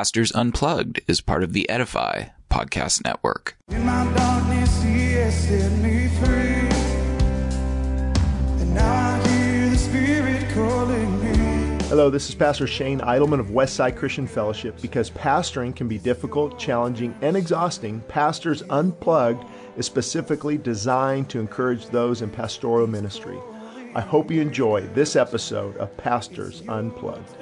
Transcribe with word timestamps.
Pastors 0.00 0.32
Unplugged 0.32 1.02
is 1.06 1.20
part 1.20 1.42
of 1.42 1.52
the 1.52 1.68
Edify 1.68 2.28
podcast 2.50 3.04
network. 3.04 3.58
In 3.68 3.84
my 3.84 4.10
darkness, 4.14 4.82
he 4.82 5.12
has 5.12 5.38
set 5.46 5.70
me 5.72 6.08
free. 6.08 6.70
And 8.62 8.74
now 8.74 9.20
I 9.20 9.28
hear 9.28 9.68
the 9.68 9.76
Spirit 9.76 10.50
calling 10.54 11.22
me. 11.22 11.84
Hello, 11.88 12.08
this 12.08 12.30
is 12.30 12.34
Pastor 12.34 12.66
Shane 12.66 13.00
Idleman 13.00 13.40
of 13.40 13.48
Westside 13.48 13.94
Christian 13.94 14.26
Fellowship. 14.26 14.80
Because 14.80 15.10
pastoring 15.10 15.76
can 15.76 15.86
be 15.86 15.98
difficult, 15.98 16.58
challenging, 16.58 17.14
and 17.20 17.36
exhausting, 17.36 18.00
Pastors 18.08 18.62
Unplugged 18.70 19.44
is 19.76 19.84
specifically 19.84 20.56
designed 20.56 21.28
to 21.28 21.40
encourage 21.40 21.88
those 21.88 22.22
in 22.22 22.30
pastoral 22.30 22.86
ministry. 22.86 23.36
I 23.94 24.00
hope 24.00 24.30
you 24.30 24.40
enjoy 24.40 24.80
this 24.94 25.14
episode 25.14 25.76
of 25.76 25.94
Pastors 25.98 26.62
Unplugged. 26.68 27.36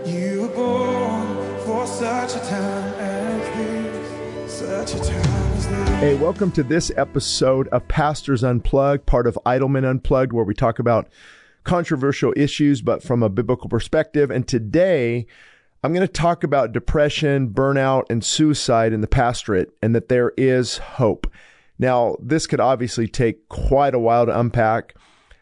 And 0.00 0.06
to 0.06 0.10
shine. 0.10 0.32
You 0.32 0.42
were 0.42 0.48
born 0.48 1.58
for 1.60 1.86
such 1.86 2.36
a 2.36 2.48
time 2.48 2.94
as 2.94 3.56
this. 3.56 4.52
Such 4.52 4.94
a 4.94 4.98
time 4.98 5.52
as 5.52 5.68
this. 5.68 5.88
Hey, 6.00 6.14
welcome 6.14 6.50
to 6.52 6.62
this 6.62 6.90
episode 6.96 7.68
of 7.68 7.86
Pastors 7.88 8.42
Unplugged, 8.42 9.06
part 9.06 9.26
of 9.26 9.38
Idleman 9.44 9.84
Unplugged, 9.84 10.32
where 10.32 10.44
we 10.44 10.54
talk 10.54 10.78
about 10.78 11.08
controversial 11.64 12.32
issues, 12.36 12.80
but 12.82 13.02
from 13.02 13.22
a 13.22 13.28
biblical 13.28 13.68
perspective. 13.68 14.30
And 14.30 14.46
today, 14.46 15.26
I'm 15.84 15.92
going 15.92 16.06
to 16.06 16.12
talk 16.12 16.44
about 16.44 16.72
depression, 16.72 17.50
burnout, 17.50 18.04
and 18.10 18.24
suicide 18.24 18.92
in 18.92 19.00
the 19.00 19.06
pastorate, 19.06 19.72
and 19.82 19.94
that 19.94 20.08
there 20.08 20.32
is 20.36 20.78
hope. 20.78 21.30
Now, 21.78 22.16
this 22.20 22.46
could 22.46 22.60
obviously 22.60 23.08
take 23.08 23.48
quite 23.48 23.94
a 23.94 23.98
while 23.98 24.26
to 24.26 24.38
unpack. 24.38 24.94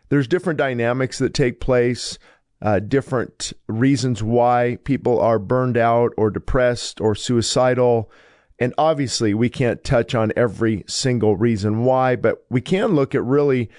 There's 0.08 0.28
different 0.28 0.58
dynamics 0.58 1.18
that 1.18 1.34
take 1.34 1.60
place, 1.60 2.18
uh, 2.60 2.80
different 2.80 3.52
reasons 3.66 4.22
why 4.22 4.78
people 4.84 5.20
are 5.20 5.38
burned 5.38 5.76
out 5.76 6.12
or 6.16 6.30
depressed 6.30 7.00
or 7.00 7.14
suicidal. 7.14 8.10
And 8.58 8.74
obviously, 8.76 9.34
we 9.34 9.48
can't 9.48 9.84
touch 9.84 10.14
on 10.14 10.32
every 10.36 10.84
single 10.88 11.36
reason 11.36 11.84
why, 11.84 12.16
but 12.16 12.44
we 12.50 12.60
can 12.60 12.94
look 12.94 13.14
at 13.14 13.22
really 13.22 13.70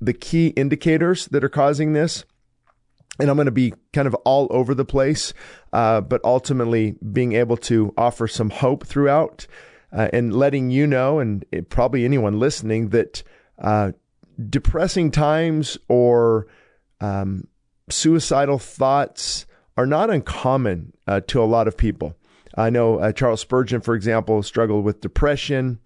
the 0.00 0.12
key 0.12 0.48
indicators 0.48 1.26
that 1.26 1.42
are 1.42 1.48
causing 1.48 1.92
this. 1.92 2.24
And 3.20 3.28
I'm 3.28 3.36
going 3.36 3.46
to 3.46 3.52
be 3.52 3.74
kind 3.92 4.06
of 4.06 4.14
all 4.24 4.46
over 4.50 4.76
the 4.76 4.84
place, 4.84 5.34
uh, 5.72 6.00
but 6.00 6.20
ultimately 6.22 6.94
being 7.12 7.32
able 7.32 7.56
to 7.56 7.92
offer 7.98 8.28
some 8.28 8.50
hope 8.50 8.86
throughout 8.86 9.48
uh, 9.92 10.08
and 10.12 10.32
letting 10.32 10.70
you 10.70 10.86
know, 10.86 11.18
and 11.18 11.44
it, 11.50 11.68
probably 11.68 12.04
anyone 12.04 12.38
listening, 12.38 12.90
that 12.90 13.24
uh, 13.58 13.90
depressing 14.48 15.10
times 15.10 15.76
or 15.88 16.46
um, 17.00 17.48
suicidal 17.92 18.58
thoughts 18.58 19.46
are 19.76 19.86
not 19.86 20.10
uncommon 20.10 20.92
uh, 21.06 21.20
to 21.28 21.42
a 21.42 21.44
lot 21.44 21.68
of 21.68 21.76
people. 21.76 22.16
I 22.56 22.70
know 22.70 22.98
uh, 22.98 23.12
Charles 23.12 23.40
Spurgeon, 23.40 23.80
for 23.80 23.94
example, 23.94 24.42
struggled 24.42 24.84
with 24.84 25.00
depression, 25.00 25.78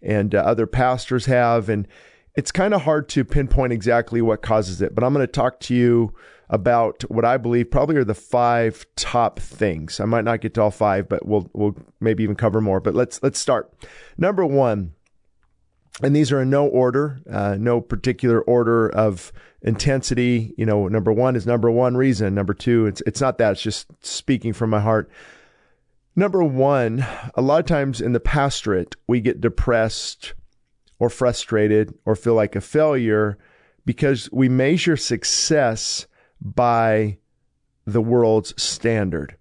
and 0.00 0.34
uh, 0.34 0.38
other 0.38 0.66
pastors 0.66 1.26
have, 1.26 1.68
and 1.68 1.86
it's 2.34 2.50
kind 2.50 2.72
of 2.74 2.82
hard 2.82 3.08
to 3.10 3.24
pinpoint 3.24 3.72
exactly 3.72 4.22
what 4.22 4.42
causes 4.42 4.80
it. 4.80 4.94
But 4.94 5.04
I'm 5.04 5.12
going 5.12 5.26
to 5.26 5.30
talk 5.32 5.60
to 5.60 5.74
you 5.74 6.14
about 6.50 7.02
what 7.10 7.24
I 7.24 7.36
believe 7.36 7.70
probably 7.70 7.96
are 7.96 8.04
the 8.04 8.14
five 8.14 8.86
top 8.96 9.38
things. 9.38 10.00
I 10.00 10.04
might 10.04 10.24
not 10.24 10.40
get 10.40 10.54
to 10.54 10.62
all 10.62 10.70
five, 10.70 11.08
but 11.08 11.26
we'll 11.26 11.50
we'll 11.52 11.76
maybe 12.00 12.22
even 12.22 12.36
cover 12.36 12.60
more. 12.60 12.80
But 12.80 12.94
let's 12.94 13.22
let's 13.22 13.38
start. 13.38 13.72
Number 14.16 14.44
one, 14.44 14.92
and 16.02 16.14
these 16.14 16.32
are 16.32 16.42
in 16.42 16.50
no 16.50 16.66
order, 16.66 17.20
uh, 17.30 17.56
no 17.58 17.80
particular 17.80 18.40
order 18.42 18.88
of 18.88 19.32
intensity. 19.62 20.54
You 20.56 20.66
know, 20.66 20.88
number 20.88 21.12
one 21.12 21.36
is 21.36 21.46
number 21.46 21.70
one 21.70 21.96
reason. 21.96 22.34
Number 22.34 22.54
two, 22.54 22.86
it's 22.86 23.02
it's 23.06 23.20
not 23.20 23.38
that. 23.38 23.52
It's 23.52 23.62
just 23.62 23.86
speaking 24.04 24.52
from 24.52 24.70
my 24.70 24.80
heart. 24.80 25.10
Number 26.16 26.44
one, 26.44 27.04
a 27.34 27.42
lot 27.42 27.60
of 27.60 27.66
times 27.66 28.00
in 28.00 28.12
the 28.12 28.20
pastorate, 28.20 28.94
we 29.08 29.20
get 29.20 29.40
depressed 29.40 30.34
or 30.98 31.10
frustrated 31.10 31.92
or 32.04 32.14
feel 32.14 32.34
like 32.34 32.54
a 32.54 32.60
failure 32.60 33.36
because 33.84 34.28
we 34.32 34.48
measure 34.48 34.96
success 34.96 36.06
by 36.40 37.18
the 37.84 38.00
world's 38.00 38.60
standard. 38.62 39.36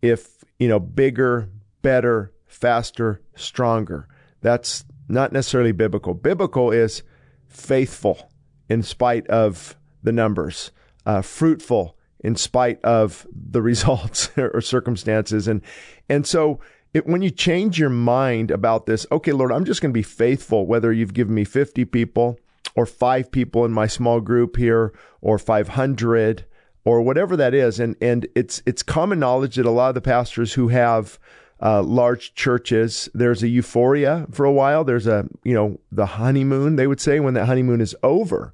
If, 0.00 0.42
you 0.58 0.68
know, 0.68 0.80
bigger, 0.80 1.50
better, 1.82 2.32
faster, 2.46 3.20
stronger, 3.34 4.08
that's 4.40 4.84
not 5.08 5.32
necessarily 5.32 5.72
biblical. 5.72 6.14
Biblical 6.14 6.70
is 6.70 7.02
faithful 7.48 8.30
in 8.68 8.82
spite 8.82 9.26
of 9.28 9.76
the 10.02 10.12
numbers, 10.12 10.72
uh, 11.04 11.22
fruitful 11.22 11.96
in 12.20 12.36
spite 12.36 12.82
of 12.84 13.26
the 13.32 13.62
results 13.72 14.30
or 14.36 14.60
circumstances. 14.60 15.48
And, 15.48 15.62
and 16.08 16.26
so 16.26 16.60
it, 16.94 17.06
when 17.06 17.22
you 17.22 17.30
change 17.30 17.78
your 17.78 17.90
mind 17.90 18.50
about 18.50 18.86
this, 18.86 19.06
okay, 19.12 19.32
Lord, 19.32 19.52
I'm 19.52 19.64
just 19.64 19.80
going 19.80 19.92
to 19.92 19.98
be 19.98 20.02
faithful, 20.02 20.66
whether 20.66 20.92
you've 20.92 21.14
given 21.14 21.34
me 21.34 21.44
50 21.44 21.84
people 21.86 22.38
or 22.74 22.86
five 22.86 23.30
people 23.30 23.64
in 23.64 23.72
my 23.72 23.86
small 23.86 24.20
group 24.20 24.56
here 24.56 24.92
or 25.20 25.38
500 25.38 26.44
or 26.84 27.02
whatever 27.02 27.36
that 27.36 27.54
is. 27.54 27.80
And, 27.80 27.96
and 28.00 28.26
it's, 28.34 28.62
it's 28.66 28.82
common 28.82 29.18
knowledge 29.18 29.56
that 29.56 29.66
a 29.66 29.70
lot 29.70 29.88
of 29.88 29.94
the 29.94 30.00
pastors 30.00 30.54
who 30.54 30.68
have 30.68 31.18
uh, 31.62 31.82
large 31.82 32.34
churches, 32.34 33.08
there's 33.14 33.42
a 33.42 33.48
euphoria 33.48 34.26
for 34.30 34.44
a 34.44 34.52
while. 34.52 34.84
There's 34.84 35.06
a, 35.06 35.26
you 35.42 35.54
know, 35.54 35.80
the 35.90 36.06
honeymoon, 36.06 36.76
they 36.76 36.86
would 36.86 37.00
say, 37.00 37.20
when 37.20 37.34
that 37.34 37.46
honeymoon 37.46 37.80
is 37.80 37.96
over. 38.02 38.52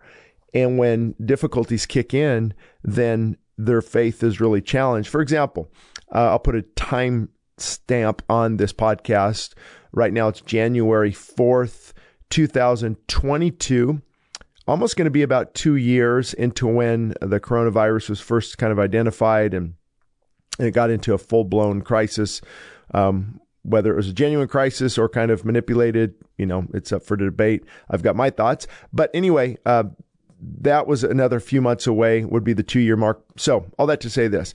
And 0.54 0.78
when 0.78 1.14
difficulties 1.24 1.86
kick 1.86 2.14
in, 2.14 2.54
then 2.84 3.36
their 3.58 3.82
faith 3.82 4.22
is 4.22 4.40
really 4.40 4.60
challenged. 4.60 5.08
For 5.08 5.20
example, 5.20 5.70
uh, 6.14 6.30
I'll 6.30 6.38
put 6.38 6.54
a 6.54 6.62
time 6.62 7.30
stamp 7.58 8.22
on 8.28 8.56
this 8.56 8.72
podcast. 8.72 9.54
Right 9.92 10.12
now, 10.12 10.28
it's 10.28 10.40
January 10.40 11.12
4th, 11.12 11.92
2022. 12.30 14.02
Almost 14.68 14.96
going 14.96 15.06
to 15.06 15.10
be 15.10 15.22
about 15.22 15.54
two 15.54 15.76
years 15.76 16.34
into 16.34 16.66
when 16.66 17.14
the 17.20 17.40
coronavirus 17.40 18.10
was 18.10 18.20
first 18.20 18.58
kind 18.58 18.72
of 18.72 18.78
identified 18.78 19.54
and, 19.54 19.74
and 20.58 20.68
it 20.68 20.70
got 20.70 20.90
into 20.90 21.14
a 21.14 21.18
full 21.18 21.44
blown 21.44 21.82
crisis. 21.82 22.40
Um, 22.92 23.40
whether 23.62 23.92
it 23.92 23.96
was 23.96 24.08
a 24.08 24.12
genuine 24.12 24.48
crisis 24.48 24.98
or 24.98 25.08
kind 25.08 25.30
of 25.30 25.44
manipulated, 25.44 26.14
you 26.36 26.46
know, 26.46 26.66
it's 26.74 26.90
up 26.92 27.04
for 27.04 27.16
debate. 27.16 27.64
I've 27.88 28.02
got 28.02 28.16
my 28.16 28.30
thoughts. 28.30 28.66
But 28.92 29.10
anyway, 29.14 29.56
uh, 29.64 29.84
that 30.60 30.88
was 30.88 31.04
another 31.04 31.38
few 31.38 31.62
months 31.62 31.86
away, 31.86 32.24
would 32.24 32.42
be 32.42 32.52
the 32.52 32.64
two 32.64 32.80
year 32.80 32.96
mark. 32.96 33.22
So, 33.36 33.66
all 33.78 33.86
that 33.86 34.00
to 34.00 34.10
say 34.10 34.26
this 34.28 34.54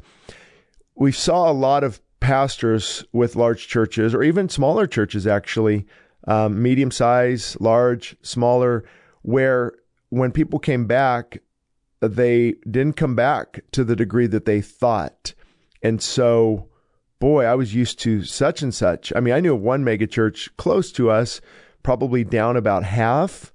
we 0.95 1.11
saw 1.11 1.49
a 1.49 1.53
lot 1.53 1.83
of 1.83 2.01
pastors 2.19 3.05
with 3.13 3.35
large 3.35 3.67
churches 3.67 4.13
or 4.13 4.23
even 4.23 4.49
smaller 4.49 4.87
churches, 4.87 5.27
actually, 5.27 5.85
um, 6.27 6.61
medium 6.61 6.91
size, 6.91 7.55
large, 7.59 8.17
smaller, 8.21 8.83
where 9.21 9.73
when 10.09 10.31
people 10.31 10.59
came 10.59 10.87
back, 10.87 11.41
they 12.01 12.55
didn't 12.69 12.95
come 12.95 13.15
back 13.15 13.61
to 13.71 13.83
the 13.83 13.95
degree 13.95 14.27
that 14.27 14.45
they 14.45 14.61
thought. 14.61 15.33
And 15.81 16.01
so, 16.01 16.69
boy, 17.19 17.45
I 17.45 17.55
was 17.55 17.73
used 17.73 17.99
to 17.99 18.23
such 18.23 18.61
and 18.61 18.73
such. 18.73 19.11
I 19.15 19.19
mean, 19.19 19.33
I 19.33 19.39
knew 19.39 19.55
of 19.55 19.61
one 19.61 19.83
megachurch 19.83 20.49
close 20.57 20.91
to 20.93 21.09
us, 21.09 21.41
probably 21.83 22.23
down 22.23 22.57
about 22.57 22.83
half, 22.83 23.53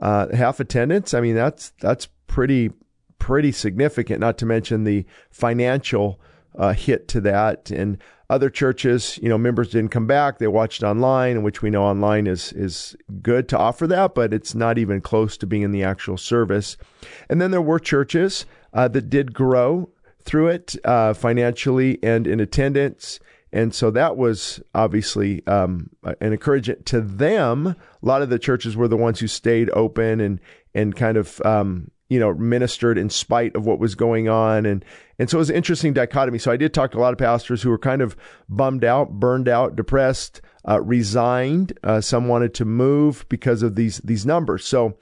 uh, 0.00 0.34
half 0.34 0.60
attendance. 0.60 1.14
I 1.14 1.20
mean, 1.20 1.34
that's 1.34 1.72
that's 1.80 2.08
pretty 2.26 2.70
pretty 3.18 3.52
significant. 3.52 4.20
Not 4.20 4.38
to 4.38 4.46
mention 4.46 4.84
the 4.84 5.04
financial 5.30 6.20
uh, 6.56 6.72
hit 6.72 7.08
to 7.08 7.20
that. 7.22 7.70
And 7.70 7.98
other 8.30 8.50
churches, 8.50 9.18
you 9.22 9.28
know, 9.28 9.36
members 9.36 9.70
didn't 9.70 9.90
come 9.90 10.06
back. 10.06 10.38
They 10.38 10.46
watched 10.46 10.82
online, 10.82 11.42
which 11.42 11.60
we 11.60 11.70
know 11.70 11.84
online 11.84 12.26
is 12.26 12.52
is 12.54 12.96
good 13.20 13.48
to 13.50 13.58
offer 13.58 13.86
that, 13.88 14.14
but 14.14 14.32
it's 14.32 14.54
not 14.54 14.78
even 14.78 15.00
close 15.00 15.36
to 15.38 15.46
being 15.46 15.62
in 15.62 15.70
the 15.70 15.84
actual 15.84 16.16
service. 16.16 16.76
And 17.28 17.40
then 17.40 17.50
there 17.50 17.60
were 17.60 17.78
churches 17.78 18.46
uh, 18.72 18.88
that 18.88 19.10
did 19.10 19.34
grow 19.34 19.90
through 20.24 20.48
it 20.48 20.76
uh, 20.84 21.14
financially 21.14 21.98
and 22.02 22.26
in 22.26 22.40
attendance. 22.40 23.20
And 23.52 23.74
so 23.74 23.90
that 23.90 24.16
was 24.16 24.62
obviously 24.74 25.46
um, 25.46 25.90
an 26.02 26.32
encouragement 26.32 26.86
to 26.86 27.00
them. 27.00 27.66
A 27.66 27.76
lot 28.00 28.22
of 28.22 28.30
the 28.30 28.38
churches 28.38 28.76
were 28.76 28.88
the 28.88 28.96
ones 28.96 29.20
who 29.20 29.26
stayed 29.26 29.70
open 29.70 30.20
and 30.20 30.40
and 30.74 30.96
kind 30.96 31.18
of 31.18 31.40
um, 31.44 31.90
you 32.08 32.18
know 32.18 32.32
ministered 32.32 32.96
in 32.96 33.10
spite 33.10 33.54
of 33.54 33.66
what 33.66 33.78
was 33.78 33.94
going 33.94 34.28
on 34.28 34.64
and 34.64 34.84
and 35.18 35.28
so 35.28 35.36
it 35.36 35.40
was 35.40 35.50
an 35.50 35.56
interesting 35.56 35.92
dichotomy. 35.92 36.38
So 36.38 36.50
I 36.50 36.56
did 36.56 36.74
talk 36.74 36.92
to 36.92 36.98
a 36.98 37.00
lot 37.00 37.12
of 37.12 37.18
pastors 37.18 37.62
who 37.62 37.70
were 37.70 37.78
kind 37.78 38.02
of 38.02 38.16
bummed 38.48 38.84
out, 38.84 39.20
burned 39.20 39.48
out, 39.48 39.76
depressed, 39.76 40.40
uh, 40.66 40.80
resigned. 40.80 41.78
Uh, 41.84 42.00
some 42.00 42.28
wanted 42.28 42.54
to 42.54 42.64
move 42.64 43.26
because 43.28 43.62
of 43.62 43.74
these 43.74 43.98
these 43.98 44.24
numbers. 44.24 44.64
So 44.64 44.96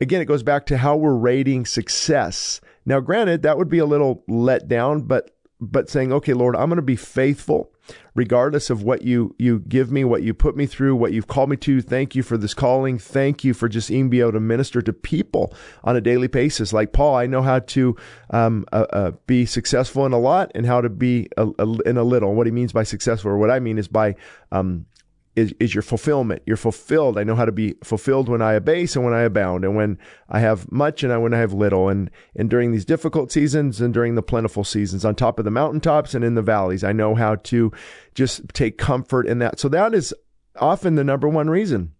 again, 0.00 0.20
it 0.20 0.26
goes 0.26 0.42
back 0.42 0.66
to 0.66 0.78
how 0.78 0.96
we're 0.96 1.14
rating 1.14 1.66
success. 1.66 2.60
Now, 2.88 3.00
granted, 3.00 3.42
that 3.42 3.58
would 3.58 3.68
be 3.68 3.78
a 3.78 3.84
little 3.84 4.24
let 4.26 4.66
down, 4.66 5.02
but 5.02 5.30
but 5.60 5.90
saying, 5.90 6.12
okay, 6.12 6.32
Lord, 6.32 6.56
I'm 6.56 6.68
going 6.68 6.76
to 6.76 6.82
be 6.82 6.96
faithful 6.96 7.72
regardless 8.14 8.70
of 8.70 8.82
what 8.82 9.02
you 9.02 9.34
you 9.38 9.58
give 9.60 9.92
me, 9.92 10.04
what 10.04 10.22
you 10.22 10.32
put 10.32 10.56
me 10.56 10.64
through, 10.64 10.96
what 10.96 11.12
you've 11.12 11.26
called 11.26 11.50
me 11.50 11.56
to. 11.58 11.82
Thank 11.82 12.14
you 12.14 12.22
for 12.22 12.38
this 12.38 12.54
calling. 12.54 12.98
Thank 12.98 13.44
you 13.44 13.52
for 13.52 13.68
just 13.68 13.90
being 13.90 14.12
able 14.14 14.32
to 14.32 14.40
minister 14.40 14.80
to 14.80 14.92
people 14.94 15.52
on 15.84 15.96
a 15.96 16.00
daily 16.00 16.28
basis. 16.28 16.72
Like 16.72 16.94
Paul, 16.94 17.14
I 17.14 17.26
know 17.26 17.42
how 17.42 17.58
to 17.58 17.94
um, 18.30 18.64
uh, 18.72 18.86
uh, 18.90 19.10
be 19.26 19.44
successful 19.44 20.06
in 20.06 20.12
a 20.12 20.18
lot 20.18 20.50
and 20.54 20.64
how 20.64 20.80
to 20.80 20.88
be 20.88 21.28
a, 21.36 21.46
a, 21.58 21.82
in 21.82 21.98
a 21.98 22.04
little. 22.04 22.34
What 22.34 22.46
he 22.46 22.52
means 22.52 22.72
by 22.72 22.84
successful, 22.84 23.32
or 23.32 23.36
what 23.36 23.50
I 23.50 23.60
mean 23.60 23.76
is 23.76 23.88
by 23.88 24.14
um, 24.50 24.86
is, 25.38 25.54
is 25.60 25.74
your 25.74 25.82
fulfillment. 25.82 26.42
You're 26.46 26.56
fulfilled. 26.56 27.16
I 27.16 27.24
know 27.24 27.34
how 27.34 27.44
to 27.44 27.52
be 27.52 27.74
fulfilled 27.82 28.28
when 28.28 28.42
I 28.42 28.54
abase 28.54 28.96
and 28.96 29.04
when 29.04 29.14
I 29.14 29.22
abound, 29.22 29.64
and 29.64 29.76
when 29.76 29.98
I 30.28 30.40
have 30.40 30.70
much 30.70 31.02
and 31.02 31.12
I, 31.12 31.18
when 31.18 31.32
I 31.32 31.38
have 31.38 31.52
little. 31.52 31.88
And 31.88 32.10
and 32.34 32.50
during 32.50 32.72
these 32.72 32.84
difficult 32.84 33.32
seasons 33.32 33.80
and 33.80 33.94
during 33.94 34.14
the 34.14 34.22
plentiful 34.22 34.64
seasons, 34.64 35.04
on 35.04 35.14
top 35.14 35.38
of 35.38 35.44
the 35.44 35.50
mountaintops 35.50 36.14
and 36.14 36.24
in 36.24 36.34
the 36.34 36.42
valleys, 36.42 36.84
I 36.84 36.92
know 36.92 37.14
how 37.14 37.36
to 37.36 37.72
just 38.14 38.42
take 38.52 38.78
comfort 38.78 39.26
in 39.26 39.38
that. 39.38 39.58
So 39.60 39.68
that 39.68 39.94
is 39.94 40.14
often 40.56 40.96
the 40.96 41.04
number 41.04 41.28
one 41.28 41.48
reason 41.48 41.92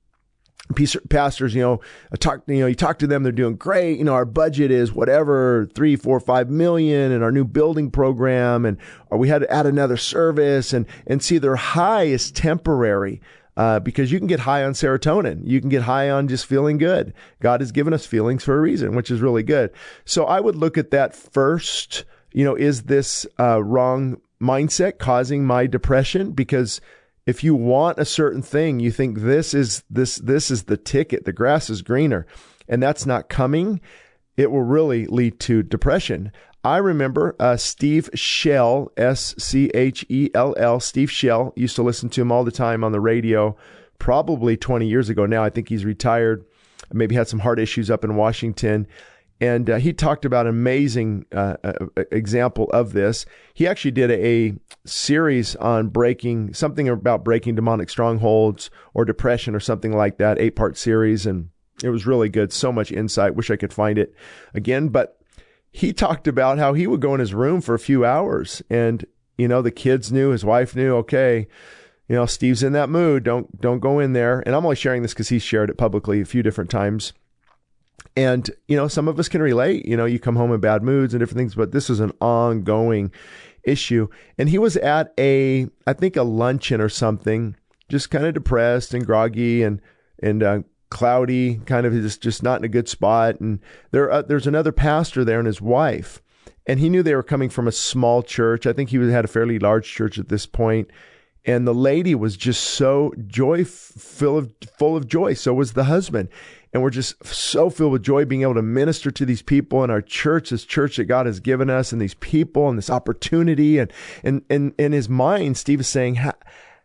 pastors, 1.08 1.54
you 1.54 1.62
know, 1.62 1.80
talk, 2.18 2.42
you 2.46 2.60
know, 2.60 2.66
you 2.66 2.74
talk 2.74 2.98
to 2.98 3.06
them, 3.06 3.22
they're 3.22 3.32
doing 3.32 3.56
great. 3.56 3.98
You 3.98 4.04
know, 4.04 4.14
our 4.14 4.24
budget 4.24 4.70
is 4.70 4.92
whatever, 4.92 5.68
three, 5.74 5.96
four, 5.96 6.20
five 6.20 6.50
million 6.50 7.12
and 7.12 7.22
our 7.24 7.32
new 7.32 7.44
building 7.44 7.90
program. 7.90 8.64
And 8.64 8.78
or 9.10 9.18
we 9.18 9.28
had 9.28 9.40
to 9.40 9.50
add 9.50 9.66
another 9.66 9.96
service 9.96 10.72
and, 10.72 10.86
and 11.06 11.22
see 11.22 11.38
their 11.38 11.56
high 11.56 12.04
is 12.04 12.30
temporary. 12.30 13.20
Uh, 13.56 13.80
because 13.80 14.12
you 14.12 14.18
can 14.20 14.28
get 14.28 14.38
high 14.38 14.62
on 14.62 14.72
serotonin. 14.72 15.40
You 15.44 15.60
can 15.60 15.68
get 15.68 15.82
high 15.82 16.10
on 16.10 16.28
just 16.28 16.46
feeling 16.46 16.78
good. 16.78 17.12
God 17.40 17.60
has 17.60 17.72
given 17.72 17.92
us 17.92 18.06
feelings 18.06 18.44
for 18.44 18.56
a 18.56 18.60
reason, 18.60 18.94
which 18.94 19.10
is 19.10 19.20
really 19.20 19.42
good. 19.42 19.72
So 20.04 20.26
I 20.26 20.38
would 20.38 20.54
look 20.54 20.78
at 20.78 20.92
that 20.92 21.12
first. 21.12 22.04
You 22.32 22.44
know, 22.44 22.54
is 22.54 22.84
this 22.84 23.26
uh, 23.40 23.60
wrong 23.60 24.20
mindset 24.40 24.98
causing 24.98 25.44
my 25.44 25.66
depression? 25.66 26.30
Because 26.34 26.80
if 27.28 27.44
you 27.44 27.54
want 27.54 27.98
a 27.98 28.06
certain 28.06 28.40
thing, 28.40 28.80
you 28.80 28.90
think 28.90 29.18
this 29.18 29.52
is 29.52 29.84
this 29.90 30.16
this 30.16 30.50
is 30.50 30.62
the 30.62 30.78
ticket. 30.78 31.26
The 31.26 31.32
grass 31.32 31.68
is 31.68 31.82
greener, 31.82 32.26
and 32.66 32.82
that's 32.82 33.04
not 33.04 33.28
coming. 33.28 33.82
It 34.38 34.50
will 34.50 34.62
really 34.62 35.04
lead 35.04 35.38
to 35.40 35.62
depression. 35.62 36.32
I 36.64 36.78
remember 36.78 37.36
uh, 37.38 37.58
Steve 37.58 38.08
Schell, 38.14 38.90
S 38.96 39.34
C 39.36 39.70
H 39.74 40.06
E 40.08 40.30
L 40.34 40.54
L. 40.56 40.80
Steve 40.80 41.10
Schell 41.10 41.52
used 41.54 41.76
to 41.76 41.82
listen 41.82 42.08
to 42.08 42.22
him 42.22 42.32
all 42.32 42.44
the 42.44 42.50
time 42.50 42.82
on 42.82 42.92
the 42.92 43.00
radio, 43.00 43.54
probably 43.98 44.56
20 44.56 44.88
years 44.88 45.10
ago 45.10 45.26
now. 45.26 45.44
I 45.44 45.50
think 45.50 45.68
he's 45.68 45.84
retired. 45.84 46.46
Maybe 46.94 47.14
had 47.14 47.28
some 47.28 47.40
heart 47.40 47.58
issues 47.58 47.90
up 47.90 48.04
in 48.04 48.16
Washington 48.16 48.86
and 49.40 49.70
uh, 49.70 49.76
he 49.76 49.92
talked 49.92 50.24
about 50.24 50.46
an 50.46 50.50
amazing 50.50 51.26
uh, 51.32 51.56
uh, 51.62 51.72
example 52.10 52.68
of 52.70 52.92
this. 52.92 53.24
He 53.54 53.66
actually 53.66 53.92
did 53.92 54.10
a, 54.10 54.54
series 54.84 55.54
on 55.56 55.88
breaking 55.88 56.54
something 56.54 56.88
about 56.88 57.24
breaking 57.24 57.54
demonic 57.54 57.90
strongholds 57.90 58.70
or 58.94 59.04
depression 59.04 59.54
or 59.54 59.60
something 59.60 59.92
like 59.92 60.18
that, 60.18 60.38
eight 60.38 60.56
part 60.56 60.76
series, 60.76 61.26
and 61.26 61.50
it 61.82 61.90
was 61.90 62.06
really 62.06 62.28
good. 62.28 62.52
So 62.52 62.72
much 62.72 62.90
insight. 62.90 63.34
Wish 63.34 63.50
I 63.50 63.56
could 63.56 63.72
find 63.72 63.98
it 63.98 64.14
again, 64.54 64.88
but 64.88 65.20
he 65.70 65.92
talked 65.92 66.26
about 66.26 66.58
how 66.58 66.72
he 66.72 66.86
would 66.86 67.00
go 67.00 67.14
in 67.14 67.20
his 67.20 67.34
room 67.34 67.60
for 67.60 67.74
a 67.74 67.78
few 67.78 68.04
hours, 68.04 68.62
and 68.70 69.04
you 69.36 69.46
know 69.46 69.62
the 69.62 69.70
kids 69.70 70.10
knew, 70.10 70.30
his 70.30 70.44
wife 70.44 70.74
knew. 70.74 70.96
Okay, 70.96 71.46
you 72.08 72.16
know 72.16 72.26
Steve's 72.26 72.62
in 72.62 72.72
that 72.72 72.88
mood. 72.88 73.24
Don't 73.24 73.60
don't 73.60 73.80
go 73.80 73.98
in 73.98 74.14
there. 74.14 74.42
And 74.46 74.54
I'm 74.54 74.64
only 74.64 74.76
sharing 74.76 75.02
this 75.02 75.12
because 75.12 75.28
he 75.28 75.38
shared 75.38 75.70
it 75.70 75.76
publicly 75.76 76.20
a 76.20 76.26
few 76.26 76.42
different 76.42 76.70
times 76.70 77.12
and, 78.18 78.50
you 78.66 78.76
know, 78.76 78.88
some 78.88 79.06
of 79.06 79.20
us 79.20 79.28
can 79.28 79.40
relate. 79.40 79.86
You 79.86 79.96
know, 79.96 80.04
you 80.04 80.18
come 80.18 80.34
home 80.34 80.52
in 80.52 80.58
bad 80.58 80.82
moods 80.82 81.14
and 81.14 81.20
different 81.20 81.38
things, 81.38 81.54
but 81.54 81.70
this 81.70 81.88
is 81.88 82.00
an 82.00 82.10
ongoing 82.20 83.12
issue. 83.62 84.08
And 84.36 84.48
he 84.48 84.58
was 84.58 84.76
at 84.76 85.14
a, 85.16 85.68
I 85.86 85.92
think, 85.92 86.16
a 86.16 86.24
luncheon 86.24 86.80
or 86.80 86.88
something, 86.88 87.54
just 87.88 88.10
kind 88.10 88.26
of 88.26 88.34
depressed 88.34 88.92
and 88.92 89.06
groggy 89.06 89.62
and, 89.62 89.80
and, 90.20 90.42
uh, 90.42 90.62
cloudy, 90.90 91.60
kind 91.64 91.86
of 91.86 91.92
just, 91.92 92.20
just 92.20 92.42
not 92.42 92.58
in 92.58 92.64
a 92.64 92.68
good 92.68 92.88
spot. 92.88 93.38
And 93.38 93.60
there, 93.92 94.10
uh, 94.10 94.22
there's 94.22 94.48
another 94.48 94.72
pastor 94.72 95.24
there 95.24 95.38
and 95.38 95.46
his 95.46 95.60
wife. 95.60 96.20
And 96.66 96.80
he 96.80 96.88
knew 96.88 97.04
they 97.04 97.14
were 97.14 97.22
coming 97.22 97.50
from 97.50 97.68
a 97.68 97.72
small 97.72 98.24
church. 98.24 98.66
I 98.66 98.72
think 98.72 98.90
he 98.90 98.96
had 98.96 99.26
a 99.26 99.28
fairly 99.28 99.60
large 99.60 99.88
church 99.88 100.18
at 100.18 100.28
this 100.28 100.44
point 100.44 100.90
and 101.44 101.66
the 101.66 101.74
lady 101.74 102.14
was 102.14 102.36
just 102.36 102.62
so 102.62 103.12
joy 103.26 103.64
full 103.64 104.36
of 104.36 104.52
full 104.76 104.96
of 104.96 105.08
joy 105.08 105.34
so 105.34 105.54
was 105.54 105.72
the 105.72 105.84
husband 105.84 106.28
and 106.72 106.82
we're 106.82 106.90
just 106.90 107.24
so 107.24 107.70
filled 107.70 107.92
with 107.92 108.02
joy 108.02 108.24
being 108.24 108.42
able 108.42 108.54
to 108.54 108.62
minister 108.62 109.10
to 109.10 109.24
these 109.24 109.42
people 109.42 109.82
in 109.84 109.90
our 109.90 110.02
church, 110.02 110.50
this 110.50 110.64
church 110.64 110.96
that 110.96 111.04
God 111.04 111.26
has 111.26 111.40
given 111.40 111.70
us, 111.70 111.92
and 111.92 112.00
these 112.00 112.14
people 112.14 112.68
and 112.68 112.76
this 112.76 112.90
opportunity. 112.90 113.78
And 113.78 113.92
and 114.22 114.42
and 114.50 114.74
in 114.78 114.92
his 114.92 115.08
mind, 115.08 115.56
Steve 115.56 115.80
is 115.80 115.88
saying, 115.88 116.16
how, 116.16 116.34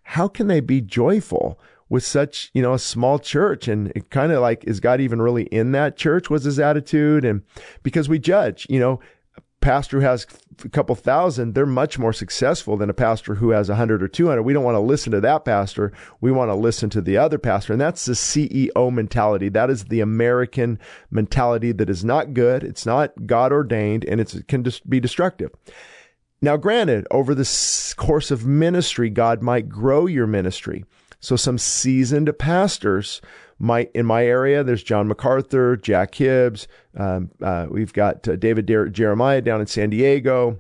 how 0.03 0.27
can 0.27 0.47
they 0.47 0.59
be 0.59 0.81
joyful? 0.81 1.59
with 1.89 2.03
such 2.03 2.50
you 2.56 2.62
know 2.62 2.74
a 2.74 2.80
small 2.80 3.19
church 3.19 3.68
and 3.68 3.91
it 3.95 4.09
kind 4.09 4.31
of 4.31 4.41
like 4.41 4.63
is 4.63 4.80
god 4.80 5.00
even 5.00 5.21
really 5.21 5.44
in 5.44 5.74
that 5.74 5.95
church 5.95 6.27
was 6.27 6.44
his 6.44 6.57
attitude 6.57 7.24
and 7.24 7.44
because 7.83 8.09
we 8.09 8.18
judge 8.18 8.65
you 8.68 8.80
know 8.80 9.00
pastor 9.62 10.00
who 10.00 10.06
has 10.06 10.25
a 10.64 10.70
couple 10.70 10.96
thousand, 10.96 11.54
they're 11.54 11.66
much 11.66 11.98
more 11.98 12.14
successful 12.14 12.78
than 12.78 12.90
a 12.90 12.94
pastor 12.94 13.36
who 13.36 13.52
has 13.52 13.70
a 13.70 13.76
hundred 13.76 14.04
or 14.04 14.08
two 14.08 14.28
hundred. 14.28 14.44
We 14.44 14.54
don't 14.54 14.64
want 14.64 14.76
to 14.76 14.80
listen 14.80 15.12
to 15.12 15.22
that 15.22 15.46
pastor. 15.46 15.92
We 16.22 16.32
want 16.32 16.50
to 16.50 16.56
listen 16.56 16.90
to 16.92 17.02
the 17.02 17.18
other 17.18 17.38
pastor. 17.38 17.74
And 17.74 17.82
that's 17.82 18.06
the 18.06 18.14
CEO 18.14 18.94
mentality. 18.94 19.50
That 19.50 19.70
is 19.70 19.86
the 19.86 20.02
American 20.02 20.80
mentality 21.12 21.72
that 21.74 21.90
is 21.90 22.04
not 22.04 22.34
good. 22.34 22.64
It's 22.64 22.86
not 22.86 23.26
God 23.26 23.52
ordained 23.52 24.06
and 24.06 24.20
it 24.20 24.48
can 24.48 24.64
just 24.64 24.90
be 24.90 25.00
destructive. 25.00 25.52
Now, 26.42 26.58
granted, 26.58 27.08
over 27.10 27.34
the 27.34 27.96
course 27.96 28.30
of 28.30 28.46
ministry, 28.46 29.10
God 29.10 29.42
might 29.42 29.70
grow 29.70 30.08
your 30.08 30.28
ministry. 30.28 30.84
So 31.24 31.36
some 31.38 31.58
seasoned 31.58 32.31
pastors 32.38 33.22
my 33.60 33.88
in 33.94 34.06
my 34.06 34.25
area, 34.25 34.64
there's 34.64 34.84
John 34.84 35.08
MacArthur, 35.08 35.78
Jack 35.78 36.16
Hibbs. 36.16 36.68
Um, 36.98 37.31
uh, 37.42 37.68
we've 37.70 37.94
got 37.94 38.28
uh, 38.28 38.36
David 38.36 38.66
Der- 38.66 38.90
Jeremiah 38.90 39.42
down 39.42 39.62
in 39.62 39.68
San 39.68 39.90
Diego, 39.90 40.60